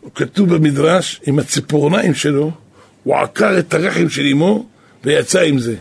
[0.00, 2.50] הוא כתוב במדרש, עם הציפורניים שלו,
[3.04, 4.66] הוא עקר את הרחם של אמו
[5.04, 5.76] ויצא עם זה.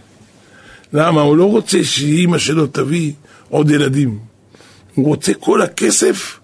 [0.93, 1.21] למה?
[1.21, 3.11] הוא לא רוצה שאימא שלו תביא
[3.49, 4.19] עוד ילדים.
[4.95, 6.39] הוא רוצה כל הכסף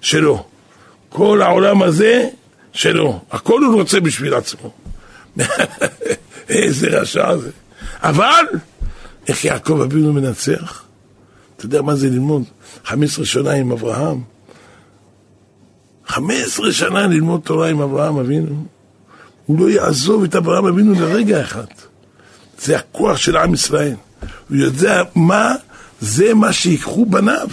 [0.00, 0.44] שלו.
[1.08, 2.28] כל העולם הזה
[2.72, 3.20] שלו.
[3.30, 4.85] הכל הוא רוצה בשביל עצמו.
[6.48, 7.50] איזה רשע זה.
[8.02, 8.44] אבל,
[9.28, 10.82] איך יעקב אבינו מנצח?
[11.56, 12.42] אתה יודע מה זה ללמוד
[12.84, 14.20] 15 שנה עם אברהם?
[16.06, 18.66] 15 שנה ללמוד תורה עם אברהם אבינו.
[19.46, 21.66] הוא לא יעזוב את אברהם אבינו לרגע אחד.
[22.58, 23.94] זה הכוח של עם ישראל.
[24.48, 25.54] הוא יודע מה,
[26.00, 27.48] זה מה שיקחו בניו.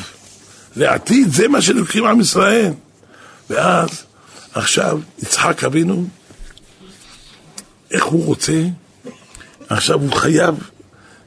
[0.76, 2.74] לעתיד זה מה שלוקחים עם ישראל.
[3.50, 3.90] ואז,
[4.54, 6.08] עכשיו, יצחק אבינו,
[7.94, 8.64] איך הוא רוצה?
[9.70, 10.70] עכשיו הוא חייב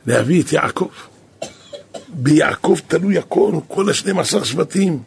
[0.07, 0.89] להביא את יעקב.
[2.09, 5.03] ביעקב תלוי הכל, כל השנים עשר שבטים.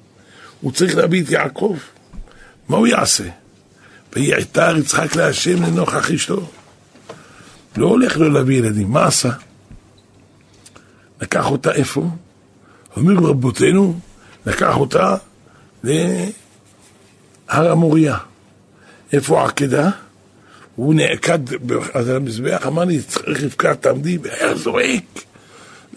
[0.61, 1.77] הוא צריך להביא את יעקב.
[2.69, 3.23] מה הוא יעשה?
[4.13, 6.49] ויעתר יצחק להשם לנוכח אשתו.
[7.77, 9.29] לא הולך לו להביא ילדים, מה עשה?
[11.21, 12.09] לקח אותה איפה?
[12.97, 13.99] אומרים רבותינו,
[14.45, 15.15] לקח אותה
[15.83, 16.31] להר
[17.49, 18.17] המוריה.
[19.13, 19.89] איפה העקדה?
[20.79, 21.39] הוא נעקד
[21.93, 25.03] על המזבח, אמר לי, צריך רבקה תעמדי, והיה זועק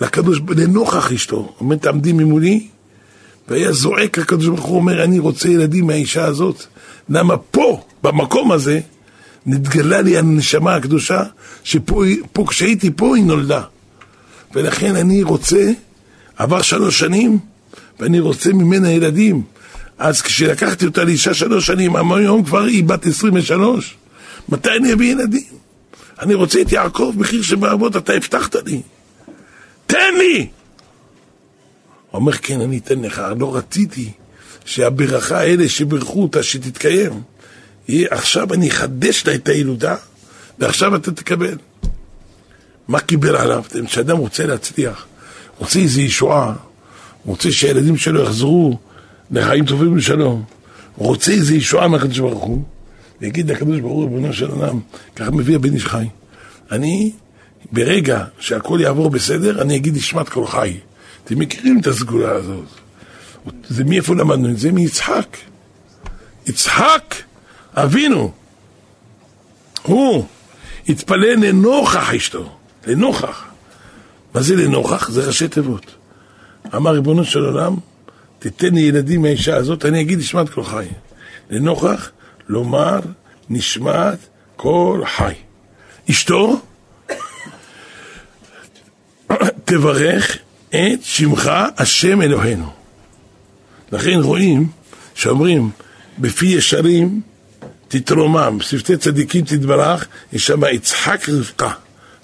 [0.00, 1.54] לקדוש, לנוכח אשתו.
[1.60, 2.66] אומר, תעמדי ממולי,
[3.48, 6.62] והיה זועק הקדוש ברוך הוא אומר, אני רוצה ילדים מהאישה הזאת.
[7.08, 8.80] למה פה, במקום הזה,
[9.46, 11.22] נתגלה לי הנשמה הקדושה,
[11.64, 12.02] שפה,
[12.32, 13.62] פה, כשהייתי פה היא נולדה.
[14.54, 15.72] ולכן אני רוצה,
[16.36, 17.38] עבר שלוש שנים,
[18.00, 19.42] ואני רוצה ממנה ילדים.
[19.98, 23.96] אז כשלקחתי אותה לאישה שלוש שנים, היום כבר היא בת עשרים ושלוש.
[24.48, 25.62] מתי אני אביא ילדים?
[26.20, 28.80] אני רוצה את יעקב, מחיר שבאבות אתה הבטחת לי.
[29.86, 30.48] תן לי!
[32.10, 34.12] הוא אומר, כן, אני אתן לך, לא רציתי
[34.64, 37.22] שהברכה האלה שברכו אותה, שתתקיים.
[37.88, 39.96] עכשיו אני אחדש לה את הילודה,
[40.58, 41.56] ועכשיו אתה תקבל.
[42.88, 43.64] מה קיבל עליו?
[43.86, 45.06] כשאדם רוצה להצליח,
[45.58, 46.54] רוצה איזו ישועה,
[47.24, 48.78] רוצה שהילדים שלו יחזרו
[49.30, 50.44] לחיים טובים ושלום.
[50.96, 52.62] רוצה איזו ישועה מהקדוש ברוך הוא,
[53.22, 54.80] ויגיד לקדוש ברוך הוא, ריבונו של עולם,
[55.16, 56.06] ככה מביא הבן איש חי.
[56.72, 57.12] אני,
[57.72, 60.76] ברגע שהכל יעבור בסדר, אני אגיד נשמת כל חי.
[61.24, 62.64] אתם מכירים את הסגולה הזאת.
[63.68, 64.72] זה מאיפה למדנו את זה?
[64.72, 65.36] מיצחק.
[66.46, 67.14] יצחק
[67.74, 68.32] אבינו,
[69.82, 70.26] הוא
[70.88, 72.52] התפלל לנוכח אשתו,
[72.86, 73.44] לנוכח.
[74.34, 75.10] מה זה לנוכח?
[75.10, 75.86] זה ראשי תיבות.
[76.74, 77.76] אמר ריבונו של עולם,
[78.38, 80.86] תתן לי ילדים מהאישה הזאת, אני אגיד נשמת כל חי.
[81.50, 82.10] לנוכח,
[82.52, 83.00] לומר
[83.50, 84.18] נשמת
[84.56, 85.34] כל חי.
[86.10, 86.60] אשתו,
[89.64, 90.36] תברך
[90.68, 92.72] את שמך השם אלוהינו.
[93.92, 94.68] לכן רואים
[95.14, 95.70] שאומרים,
[96.18, 97.20] בפי ישרים
[97.88, 101.72] תתרומם, בשפתי צדיקים תתברך, יש שם יצחק רבקה.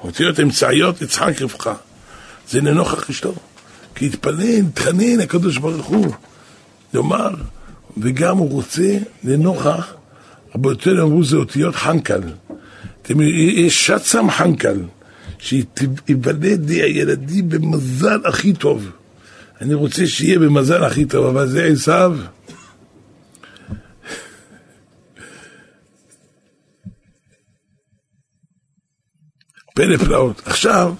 [0.01, 1.75] אותיות אמצעיות יצחק רבקה.
[2.49, 3.35] זה לנוכח אשתו.
[3.95, 6.15] כי התפלל, התחנן לקדוש ברוך הוא,
[6.95, 7.31] לומר,
[7.97, 9.95] וגם הוא רוצה לנוכח,
[10.55, 12.21] רבותינו אמרו זה אותיות חנקל.
[13.57, 14.81] יש שצ"ם חנקל,
[15.39, 18.91] שיוולד לי הילדים במזל הכי טוב.
[19.61, 22.17] אני רוצה שיהיה במזל הכי טוב, אבל זה עשיו.
[29.75, 30.43] פלא פלאות.
[30.45, 30.95] עכשיו,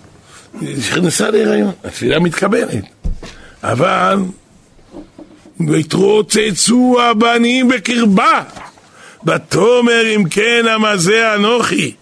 [0.63, 2.85] נכנסה להיריון, התפילה מתקבלת.
[3.63, 4.19] אבל
[5.69, 8.45] ויתרוצצו הבנים בקרבה,
[9.29, 11.95] ותאמר אם כן המזה אנוכי.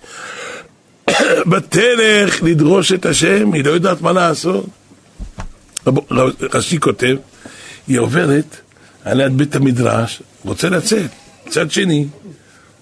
[1.52, 4.66] ותלך לדרוש את השם, היא לא יודעת מה לעשות.
[6.54, 7.16] רש"י כותב,
[7.88, 8.56] היא עוברת
[9.04, 11.10] על יד בית המדרש, רוצה לצאת.
[11.46, 12.06] מצד שני,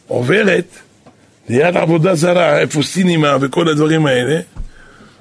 [0.06, 0.64] עוברת
[1.48, 4.40] ליד עבודה זרה, איפה סינימה וכל הדברים האלה,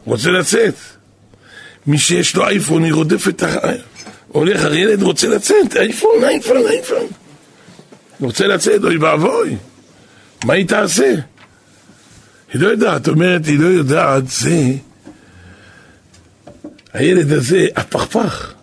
[0.05, 0.75] רוצה לצאת.
[1.87, 3.43] מי שיש לו אייפון, היא רודפת,
[4.27, 7.22] הולך, הילד רוצה לצאת, אייפון, אייפון, אייפון.
[8.19, 9.57] רוצה לצאת, אוי ואבוי.
[10.45, 11.15] מה היא תעשה?
[12.53, 14.71] היא לא יודעת, אומרת, היא לא יודעת, זה...
[16.93, 18.53] הילד הזה, הפכפך.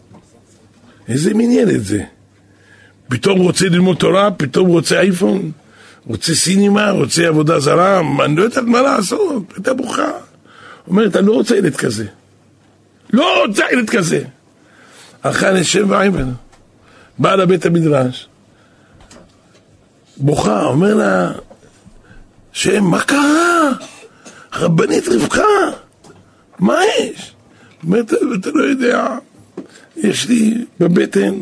[1.08, 2.02] איזה מין ילד זה?
[3.08, 5.52] פתאום רוצה ללמוד תורה, פתאום רוצה אייפון,
[6.06, 10.10] רוצה סינימה, רוצה עבודה זרה, אני לא יודעת מה לעשות, הייתה בוכה.
[10.86, 12.06] אומרת, אני לא רוצה ילד כזה.
[13.12, 14.24] לא רוצה ילד כזה.
[15.22, 16.32] הלכה לשם ואיימן,
[17.18, 18.28] באה לבית המדרש,
[20.20, 21.32] בוכה, אומר לה,
[22.52, 23.72] שם, מה קרה?
[24.54, 25.42] רבנית רבקה,
[26.58, 27.32] מה יש?
[27.84, 29.08] אומרת, אתה לא יודע,
[29.96, 31.34] יש לי בבטן,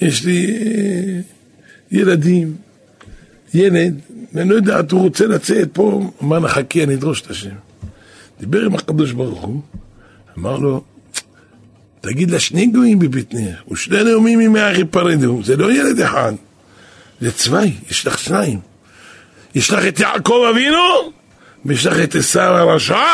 [0.00, 1.20] יש לי אה,
[1.90, 2.56] ילדים,
[3.54, 4.00] ילד,
[4.32, 7.54] ואני לא יודע, הוא רוצה לצאת פה, אמר לה, חכי, אני אדרוש את השם.
[8.40, 9.60] דיבר עם הקדוש ברוך הוא,
[10.38, 10.82] אמר לו,
[12.00, 16.32] תגיד לה שני גויים בבטנך, ושני נאומים ממאה יפרדו, זה לא ילד אחד,
[17.20, 18.60] זה צווי, יש לך שניים.
[19.54, 21.12] יש לך את יעקב אבינו,
[21.64, 23.04] ויש לך את עשיו הרשע.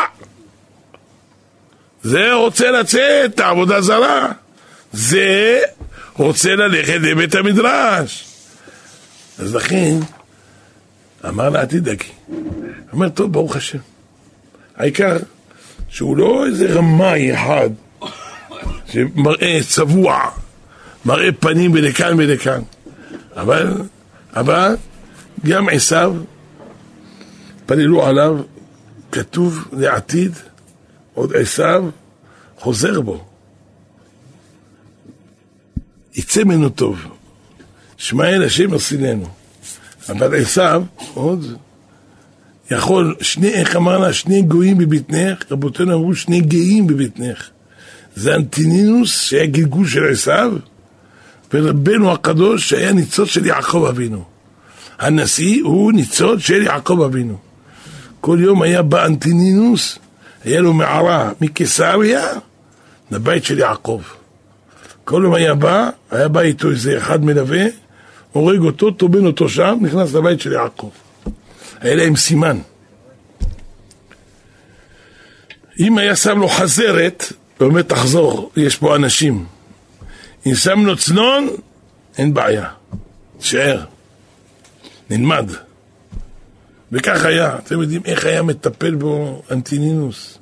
[2.03, 4.33] זה רוצה לצאת, עבודה זרה.
[4.93, 5.61] זה
[6.13, 8.25] רוצה ללכת לבית המדרש.
[9.39, 9.95] אז לכן,
[11.29, 12.09] אמר לה, אל תדאגי.
[12.93, 13.79] אומר, טוב, ברוך השם.
[14.77, 15.17] העיקר
[15.89, 17.71] שהוא לא איזה רמאי אחד
[18.93, 20.31] שמראה צבוע,
[21.05, 22.63] מראה פנים ולכאן ולכאן.
[23.37, 23.73] אבל,
[24.37, 24.77] אבל
[25.47, 26.15] גם עשיו,
[27.67, 28.39] פללו עליו,
[29.13, 30.33] כתוב לעתיד,
[31.15, 31.85] עוד עשיו
[32.59, 33.25] חוזר בו.
[36.15, 36.99] יצא ממנו טוב.
[37.97, 39.29] שמעאל השם יסילנו.
[40.09, 40.83] אבל עשיו,
[41.15, 41.57] עוד,
[42.71, 47.49] יכול, שני, איך אמר לה, שני גויים בבטנך, רבותינו אמרו שני גאים בבטנך.
[48.17, 50.53] זה אנטינינוס שהיה גלגול של עשיו,
[51.55, 54.25] ורבנו הקדוש שהיה ניצוץ של יעקב אבינו.
[54.99, 57.39] הנשיא הוא ניצוץ של יעקב אבינו.
[58.21, 59.99] כל יום היה בא אנטינינוס,
[60.45, 62.27] היה לו מערה מקיסריה
[63.11, 64.03] לבית של יעקב.
[65.05, 67.65] כל יום היה בא, היה בא איתו איזה אחד מלווה,
[68.33, 70.91] הורג אותו, טובין אותו שם, נכנס לבית של יעקב.
[71.81, 72.59] היה להם סימן.
[75.79, 79.45] אם היה שם לו חזרת, הוא אומר תחזור, יש פה אנשים.
[80.47, 81.49] אם שם לו צנון,
[82.19, 82.69] אין בעיה,
[83.39, 83.85] תשאר,
[85.11, 85.51] נלמד.
[86.93, 90.39] וכך היה, אתם יודעים איך היה מטפל בו אנטינינוס,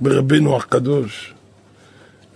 [0.00, 1.34] ברבנו הקדוש.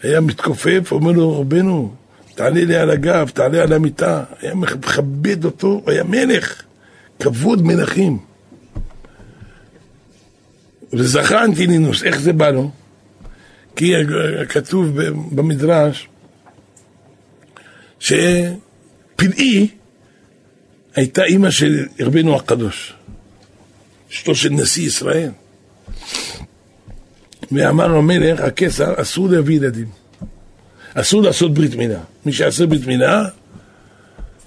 [0.03, 1.95] היה מתכופף, אומר לו, רבנו,
[2.35, 4.25] תעלה לי על הגב, תעלה על המיטה.
[4.41, 6.63] היה מכבד אותו, היה מלך,
[7.21, 8.19] כבוד מלכים.
[10.93, 12.71] וזכה אנטינינוס, איך זה בא לו?
[13.77, 13.93] כי
[14.49, 15.01] כתוב
[15.33, 16.09] במדרש
[18.01, 19.68] שפלאי
[20.94, 22.94] הייתה אימא של רבנו הקדוש,
[24.11, 25.30] אשתו של נשיא ישראל.
[27.53, 29.88] ואמר לו המלך, הקיסר, אסור להביא ילדים.
[30.94, 32.01] אסור לעשות ברית מילה.
[32.26, 33.28] מי שיעשה ברית מילה,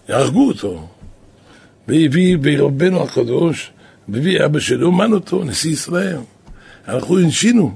[0.10, 0.88] יהרגו אותו.
[1.88, 3.72] והביא ברבנו הקדוש,
[4.10, 6.18] והביא אבא שלו, מן אותו, נשיא ישראל.
[6.86, 7.76] הלכו, הנשינו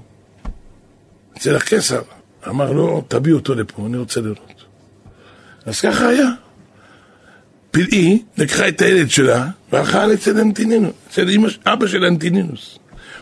[1.38, 2.01] אצל הקיסר.
[2.47, 4.53] אמר לו, תביא אותו לפה, אני רוצה לראות.
[5.66, 6.30] אז ככה היה.
[7.72, 12.80] פלאי לקחה את הילד שלה והלכה אצל אנטינינוס, אצל אמא, אבא של אנטינינוס.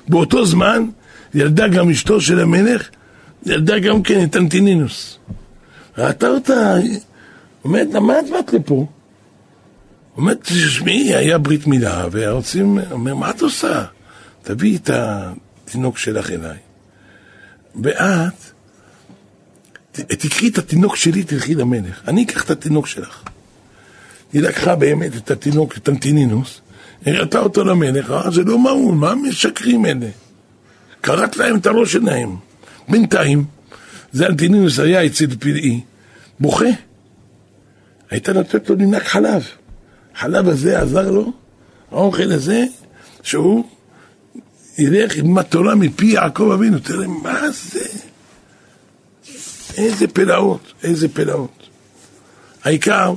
[0.07, 0.89] באותו זמן
[1.33, 2.89] ילדה גם אשתו של המלך,
[3.45, 5.17] ילדה גם כן את אנטינינוס.
[5.97, 6.75] ראתה אותה,
[7.63, 8.87] אומרת לה, מה את באת לפה?
[10.17, 13.85] אומרת, תשמעי, היה ברית מילה, והרוצים, אומר, מה את עושה?
[14.43, 16.57] תביאי את התינוק שלך אליי.
[17.83, 18.50] ואת,
[19.91, 22.01] תקחי את התינוק שלי, תלכי למלך.
[22.07, 23.23] אני אקח את התינוק שלך.
[24.33, 26.61] היא לקחה באמת את התינוק, את אנטינינוס,
[27.05, 30.09] הראתה אותו למלך, אה, זה לא מעון, מה משקרים אלה?
[31.01, 32.35] קראת להם את הראש שלהם.
[32.89, 33.45] בינתיים,
[34.11, 35.81] זה אנטינינוס היה אצל פלאי,
[36.39, 36.65] בוכה.
[38.09, 39.43] הייתה נותנת לו לנק חלב.
[40.15, 41.33] חלב הזה עזר לו,
[41.91, 42.65] האוכל הזה,
[43.23, 43.65] שהוא
[44.77, 46.79] ילך ילמד תורה מפי יעקב אבינו.
[46.79, 48.10] תראה, מה זה?
[49.77, 51.67] איזה פלאות, איזה פלאות.
[52.63, 53.13] העיקר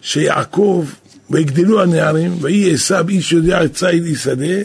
[0.00, 0.86] שיעקב,
[1.30, 4.62] ויגדלו הנערים, ויהי עשו איש יודע ציד שדה,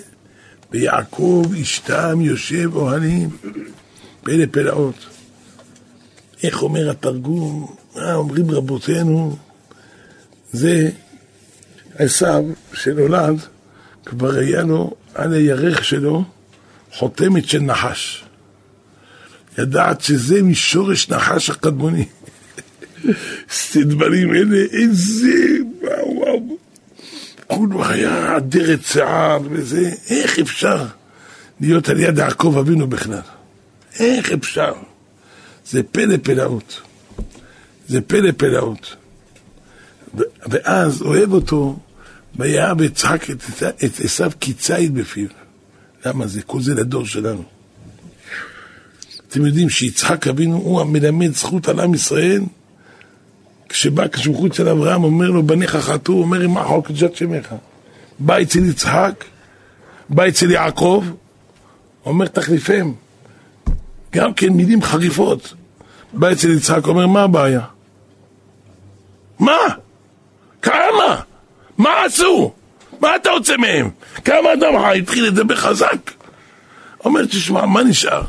[0.72, 3.30] ויעקב אשתם יושב אוהלים.
[4.24, 4.95] פלא פלאות.
[6.43, 9.36] איך אומר התרגום, מה אומרים רבותינו?
[10.51, 10.89] זה
[11.95, 12.26] עשו
[12.74, 13.39] שנולד,
[14.05, 16.24] כבר היה לו על הירך שלו
[16.93, 18.24] חותמת של נחש.
[19.58, 22.06] ידעת שזה משורש נחש הקדמוני.
[23.76, 26.58] דברים אלה, איזה, וואו וואו.
[27.47, 30.86] כולו היה עדרת שיער וזה, איך אפשר
[31.60, 33.20] להיות על יד יעקב אבינו בכלל?
[33.99, 34.74] איך אפשר?
[35.66, 36.82] זה פלא פלאות.
[37.88, 38.95] זה פלא פלאות.
[40.49, 41.80] ואז אוהב אותו,
[42.36, 43.30] ויאהב יצחק
[43.86, 45.28] את עשיו כציד בפיו.
[46.06, 46.41] למה זה?
[46.41, 47.43] כל זה לדור שלנו.
[49.32, 52.41] אתם יודעים שיצחק אבינו הוא המלמד זכות על עם ישראל?
[53.69, 57.55] כשבא כשהוא אצל אברהם, אומר לו, בניך חטאו, אומר, מה חוק קדושת שמך?
[58.19, 59.25] בא אצל יצחק,
[60.09, 61.05] בא אצל יעקב,
[62.05, 62.91] אומר, תחליפם.
[64.11, 65.53] גם כן מילים חריפות.
[66.13, 67.61] בא אצל יצחק, אומר, מה הבעיה?
[69.39, 69.61] מה?
[70.61, 71.21] כמה?
[71.77, 72.53] מה עשו?
[72.99, 73.89] מה אתה רוצה מהם?
[74.25, 74.99] כמה אדם חי?
[74.99, 76.11] התחיל לדבר חזק.
[77.05, 78.21] אומר, תשמע, מה נשאר?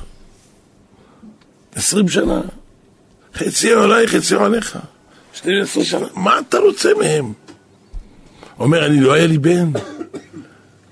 [1.74, 2.40] עשרים שנה.
[3.34, 4.78] חצי עליי, חצי עליך.
[5.34, 6.06] שתי עשרה שנה.
[6.14, 7.32] מה אתה רוצה מהם?
[8.58, 9.70] אומר, אני לא היה לי בן.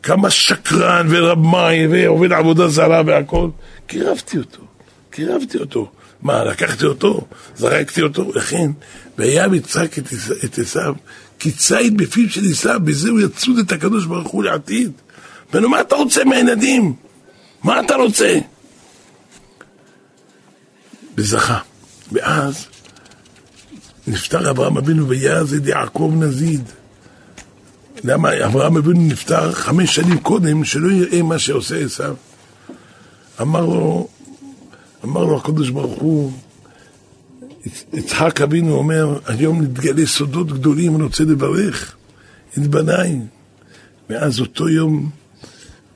[0.02, 3.48] כמה שקרן ורמאי ועובד עבודה זרה והכל.
[3.86, 4.62] קירבתי אותו.
[5.10, 5.90] קירבתי אותו.
[6.22, 7.26] מה, לקחתי אותו?
[7.56, 8.32] זרקתי אותו?
[8.34, 8.70] לכן,
[9.18, 9.98] והיה מצחק
[10.44, 10.94] את עשיו,
[11.38, 14.92] כי ציד בפיו של עשיו, בזה הוא יצוד את הקדוש ברוך הוא לעתיד.
[15.52, 16.94] ואנו, מה אתה רוצה מהילדים?
[17.64, 18.38] מה אתה רוצה?
[21.20, 21.58] וזכה.
[22.12, 22.66] ואז
[24.06, 26.62] נפטר אברהם אבינו ויעז את יעקב נזיד.
[28.04, 32.14] למה אברהם אבינו נפטר חמש שנים קודם, שלא יראה מה שעושה עשיו.
[33.40, 34.08] אמר לו,
[35.04, 36.32] אמר לו הקדוש ברוך הוא,
[37.92, 41.96] יצחק אבינו אומר, היום נתגלה סודות גדולים, אני רוצה לברך
[42.58, 43.18] את בניי.
[44.10, 45.10] מאז אותו יום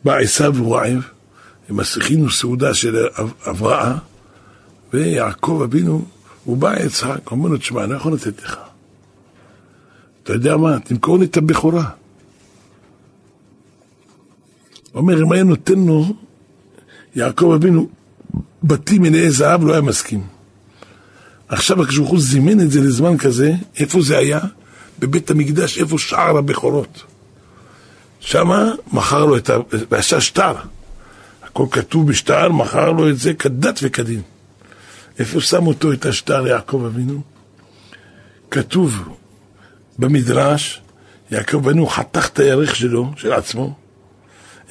[0.05, 1.03] בא עשיו ורעב,
[1.69, 3.07] הם עשינו סעודה של
[3.51, 3.97] אברהם,
[4.95, 6.05] ויעקב אבינו,
[6.45, 8.59] הוא בא יצחק, אומר לו, תשמע, אני לא יכול לתת לך.
[10.23, 10.81] אתה יודע מה?
[10.81, 11.91] תמכור לי את הבכורה.
[14.95, 16.15] אומר, אם היה נותן לו,
[17.17, 17.89] יעקב אבינו,
[18.63, 20.23] בתים מלאי זהב, לא היה מסכים.
[21.49, 24.41] עכשיו הקדוש ברוך זימן את זה לזמן כזה, איפה זה היה?
[24.99, 27.03] בבית המקדש, איפה שער הבכורות.
[28.21, 29.57] שמה מכר לו את ה...
[29.91, 30.55] ועשה שטר.
[31.43, 34.21] הכל כתוב בשטר, מכר לו את זה כדת וכדין.
[35.19, 37.21] איפה שם אותו את השטר יעקב אבינו?
[38.51, 39.17] כתוב
[39.99, 40.83] במדרש,
[41.31, 43.75] יעקב אבינו חתך את הירך שלו, של עצמו,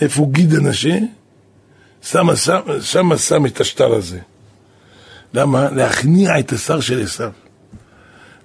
[0.01, 0.97] איפה גיד הנשה,
[2.01, 4.19] שמה שם, שם שם את השטר הזה.
[5.33, 5.69] למה?
[5.71, 7.31] להכניע את השר של עשיו.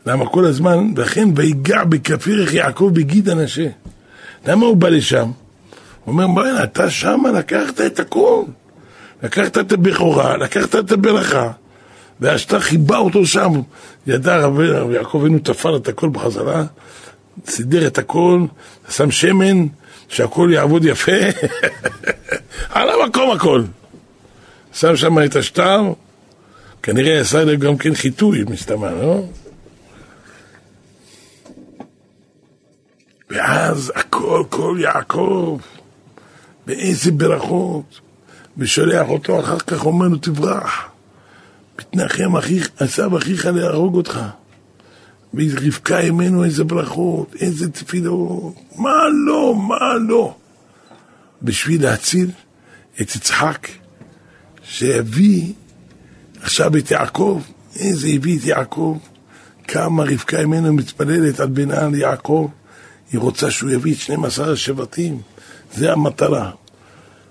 [0.07, 3.69] למה כל הזמן, וכן ויגע בכפירך יעקב בגיד הנשה.
[4.47, 5.31] למה הוא בא לשם?
[6.05, 8.45] הוא אומר, בוא'נה, אתה שמה לקחת את הכל.
[9.23, 11.53] לקחת את הבכורה, לקחת את הברכה,
[12.21, 13.53] והשתה חיבה אותו שם.
[14.07, 14.61] ידע רב
[14.91, 16.65] יעקב אבינו תפר את הכל בחזרה,
[17.47, 18.45] סידר את הכל,
[18.91, 19.67] שם שמן,
[20.09, 21.13] שהכל יעבוד יפה,
[22.75, 23.63] על המקום הכל.
[24.73, 25.81] שם שם את השטר,
[26.83, 29.23] כנראה עשה להם גם כן חיטוי, מסתמן, לא?
[33.31, 35.59] ואז הכל, כל יעקב,
[36.67, 38.01] באיזה ברכות,
[38.59, 40.89] ושולח אותו, אחר כך אומר לו, תברח.
[41.79, 44.21] מתנחם אחיך, עשו אחיך להרוג אותך.
[45.35, 50.35] ורבקה אמנו איזה ברכות, איזה תפילות, מה לא, מה לא.
[51.43, 52.31] בשביל להציל
[53.01, 53.69] את יצחק,
[54.63, 55.53] שהביא
[56.43, 57.43] עכשיו את יעקב,
[57.77, 58.99] איזה הביא את יעקב,
[59.69, 62.49] כמה רבקה אמנו מתפללת על בנה ליעקב,
[63.13, 65.21] היא רוצה שהוא יביא את 12 השבטים,
[65.75, 66.51] זה המטרה.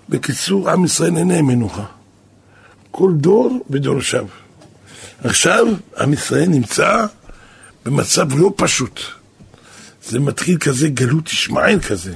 [0.08, 1.97] בקיצור, עם ישראל אין מנוחה.
[2.98, 4.26] כל דור ודורשיו.
[5.24, 5.66] עכשיו,
[5.98, 7.06] עם ישראל נמצא
[7.84, 9.00] במצב לא פשוט.
[10.04, 12.14] זה מתחיל כזה גלות ישמעאל כזה.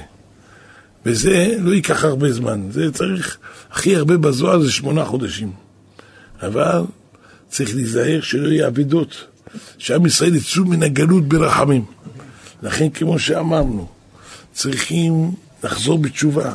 [1.05, 2.61] וזה לא ייקח הרבה זמן.
[2.71, 3.37] זה צריך,
[3.71, 5.51] הכי הרבה בזוהר זה שמונה חודשים.
[6.41, 6.81] אבל
[7.49, 9.15] צריך להיזהר שלא יהיו אבדות,
[9.77, 11.85] שעם ישראל יצאו מן הגלות ברחמים.
[12.63, 13.87] לכן, כמו שאמרנו,
[14.53, 15.31] צריכים
[15.63, 16.53] לחזור בתשובה.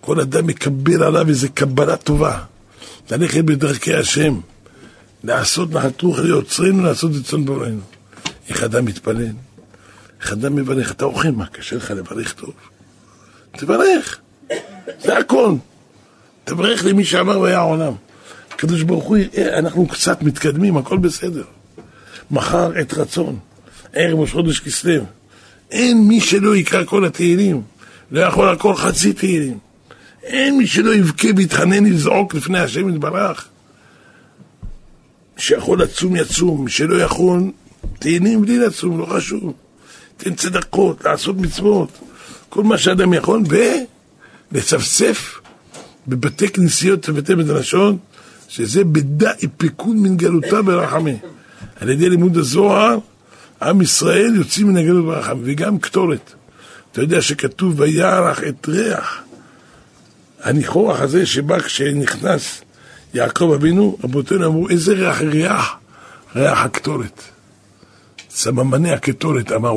[0.00, 2.53] כל אדם מקבל עליו איזו קבלה טובה.
[3.10, 4.40] ללכת בדרכי השם,
[5.24, 7.80] לעשות נחת רוח ליוצרנו, לעשות את צאן בוראנו.
[8.48, 9.32] איך אדם מתפלל?
[10.20, 10.92] איך אדם מברך?
[10.92, 12.52] אתה אוכל, מה, קשה לך לברך טוב?
[13.52, 14.18] תברך,
[15.02, 15.54] זה הכל.
[16.44, 17.92] תברך למי שאמר והיה העולם.
[18.50, 19.16] הקדוש ברוך הוא,
[19.58, 21.44] אנחנו קצת מתקדמים, הכל בסדר.
[22.30, 23.38] מחר עת רצון,
[23.92, 25.04] ערב ראש חודש כסלו.
[25.70, 27.62] אין מי שלא יקרא כל התהילים,
[28.10, 29.58] לא יכול לקרוא חצי תהילים.
[30.24, 33.48] אין מי שלא יבכה ויתחנן לזעוק לפני השם יתברך.
[35.36, 37.50] שיכול לצום יצום, שלא יכול,
[37.98, 39.52] תהילים בלי לצום, לא חשוב.
[40.16, 41.88] תן צדקות, לעשות מצוות,
[42.48, 43.42] כל מה שאדם יכול,
[44.52, 45.40] ולצפצף
[46.06, 47.96] בבתי כנסיות ובתי מדרשות,
[48.48, 51.16] שזה בדאי פיקוד מן גלותה ברחמי.
[51.80, 52.98] על ידי לימוד הזוהר,
[53.62, 56.32] עם ישראל יוצאים מן הגלות ברחמי, וגם קטורת.
[56.92, 59.23] אתה יודע שכתוב וירח את ריח.
[60.44, 62.60] הניחוח הזה שבא כשנכנס
[63.14, 65.76] יעקב אבינו, רבותינו אמרו, איזה ריח ריח?
[66.36, 67.22] ריח הקטורת.
[68.30, 69.72] סממני הקטורת אמר,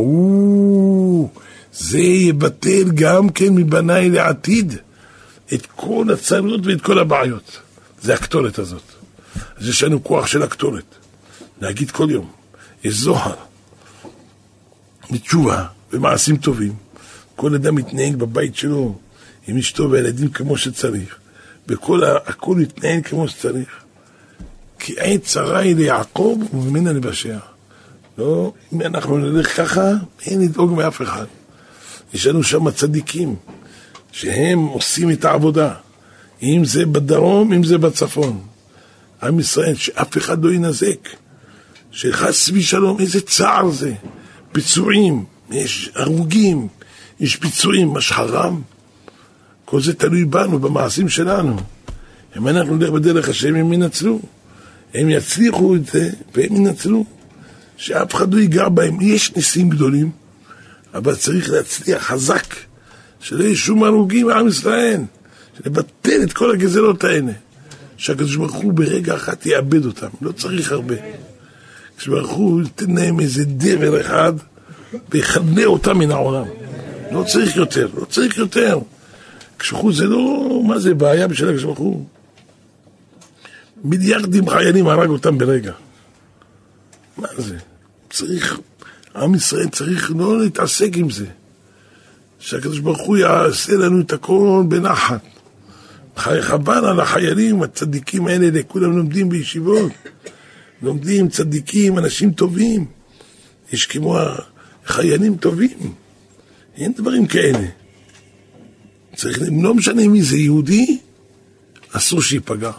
[1.73, 4.73] זה יבטל גם כן מבניי לעתיד
[5.53, 7.59] את כל הצרות ואת כל הבעיות.
[8.01, 8.83] זה הקטורת הזאת.
[9.57, 10.95] אז יש לנו כוח של הקטורת.
[11.61, 12.31] להגיד כל יום,
[12.83, 13.35] יש זוהר,
[15.11, 16.73] בתשובה, במעשים טובים.
[17.35, 18.99] כל אדם מתנהג בבית שלו
[19.47, 21.17] עם אשתו והילדים כמו שצריך.
[21.67, 23.69] וכל הכל יתנהל כמו שצריך.
[24.79, 27.37] כי עת צרה היא ליעקב וממנה לבשע.
[28.17, 29.91] לא, אם אנחנו נלך ככה,
[30.25, 31.25] אין לדאוג מאף אחד.
[32.13, 33.35] יש לנו שם צדיקים,
[34.11, 35.73] שהם עושים את העבודה.
[36.43, 38.41] אם זה בדרום, אם זה בצפון.
[39.23, 41.09] עם ישראל, שאף אחד לא ינזק.
[41.91, 43.93] שחס ושלום, איזה צער זה.
[44.51, 46.67] פיצועים, יש הרוגים,
[47.19, 48.61] יש פיצועים, מה שחרם?
[49.69, 51.55] כל זה תלוי בנו, במעשים שלנו.
[52.37, 54.19] אם אנחנו נלך בדרך השם, הם ינצלו.
[54.93, 57.05] הם יצליחו את זה, והם ינצלו.
[57.77, 58.97] שאף אחד לא ייגע בהם.
[59.01, 60.11] יש ניסים גדולים,
[60.93, 62.55] אבל צריך להצליח חזק,
[63.19, 65.01] שלא יהיו שום הרוגים מעם ישראל,
[65.65, 67.31] לבטל את כל הגזלות האלה.
[67.97, 70.95] שהקדוש ברוך הוא ברגע אחת יאבד אותם, לא צריך הרבה.
[71.95, 74.33] הקדוש ברוך הוא ייתן להם איזה דבר אחד
[75.09, 76.45] ויכנה אותם מן העולם.
[77.11, 78.79] לא צריך יותר, לא צריך יותר.
[79.57, 82.05] הקדוש זה לא, מה זה בעיה בשביל הקדוש ברוך הוא?
[83.83, 85.71] מיליארדים חיילים הרג אותם ברגע.
[87.17, 87.57] מה זה?
[88.09, 88.59] צריך,
[89.15, 91.25] עם ישראל צריך לא להתעסק עם זה.
[92.39, 95.21] שהקדוש ברוך הוא יעשה לנו את הכל בנחת.
[96.17, 99.91] חבל על החיילים, הצדיקים האלה, כולם לומדים בישיבות.
[100.81, 102.85] לומדים צדיקים, אנשים טובים.
[103.73, 104.17] יש כמו
[104.85, 105.93] חיילים טובים.
[106.77, 107.67] אין דברים כאלה.
[109.17, 110.97] צריך, לא משנה מי זה יהודי,
[111.91, 112.71] אסור שייפגע.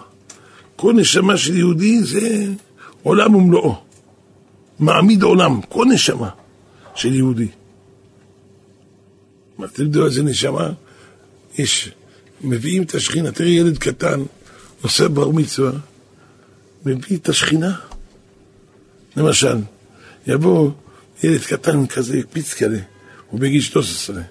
[0.76, 2.47] כל נשמה של יהודי זה
[3.03, 3.82] עולם ומלואו.
[4.78, 6.30] מעמיד עולם, כל נשמה
[6.95, 7.49] של יהודי.
[9.59, 10.70] מה, אתם יודעים איזה נשמה?
[11.59, 11.91] יש,
[12.41, 14.20] מביאים את השכינה, תראי ילד קטן,
[14.82, 15.72] עושה בר מצווה,
[16.84, 17.76] מביא את השכינה.
[19.16, 19.57] למשל,
[20.26, 20.70] יבוא
[21.22, 22.80] ילד קטן כזה, פיץ כזה,
[23.30, 24.22] הוא בגיל 13.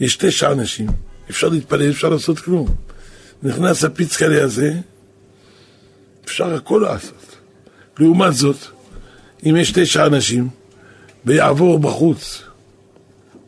[0.00, 0.88] יש תשע אנשים,
[1.30, 2.74] אפשר להתפלל, אפשר לעשות כלום.
[3.42, 4.72] נכנס הפיצקלי הזה,
[6.24, 7.36] אפשר הכל לעשות.
[7.98, 8.56] לעומת זאת,
[9.46, 10.48] אם יש תשע אנשים,
[11.24, 12.42] ויעבור בחוץ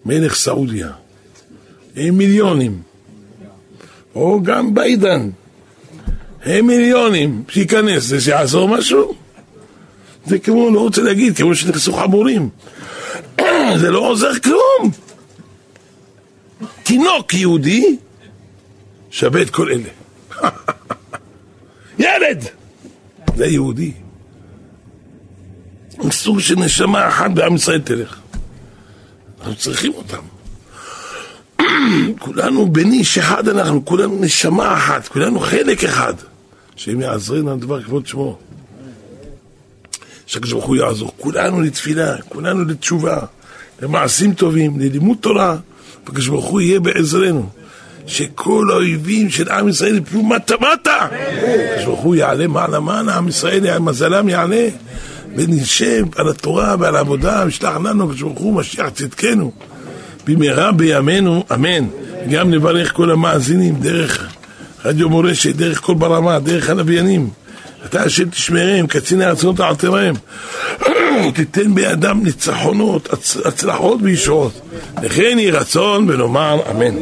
[0.05, 0.91] מלך סעודיה,
[1.97, 2.83] עם מיליונים,
[4.15, 5.31] או גם ביידן,
[6.45, 9.15] הם מיליונים, שייכנס, זה שיעזור משהו?
[10.27, 12.49] זה כמו, לא רוצה להגיד, כמו שנכנסו חמורים.
[13.81, 14.91] זה לא עוזר כלום.
[16.91, 17.97] תינוק יהודי
[19.11, 19.89] שווה את כל אלה.
[21.99, 22.45] ילד!
[23.37, 23.93] זה יהודי.
[26.09, 28.21] אסור שנשמה אחת בעם ישראל תלך.
[29.39, 30.23] אנחנו צריכים אותם.
[32.25, 36.15] כולנו בני איש אחד אנחנו, כולנו נשמה אחת, כולנו חלק אחד.
[36.77, 38.39] שהם יעזרנו על דבר כבוד שמו.
[40.27, 41.13] שהקדוש ברוך הוא יעזור.
[41.17, 43.19] כולנו לתפילה, כולנו לתשובה,
[43.83, 45.57] למעשים טובים, ללימוד תורה,
[46.11, 47.49] והקדוש ברוך הוא יהיה בעזרנו.
[48.07, 50.97] שכל האויבים של עם ישראל יפלו מטה מטה.
[50.97, 54.69] הקדוש ברוך הוא יעלה מעלה מעלה, עם ישראל, מזלם יעלה.
[55.37, 59.53] ונשב על התורה ועל העבודה, ושלח לנו הקדוש ברוך הוא משיח צדקנו.
[60.27, 61.87] במהרה בימינו, אמן.
[62.31, 64.29] גם נברך כל המאזינים דרך
[64.85, 67.31] רדיו מורשת, דרך כל ברמה, דרך הלוויינים.
[67.85, 70.15] אתה השם תשמרם, קציני הרצונות תעתרם.
[71.35, 73.09] תיתן בידם ניצחונות,
[73.45, 74.61] הצלחות וישועות.
[75.03, 76.95] לכן יהי רצון ונאמר אמן.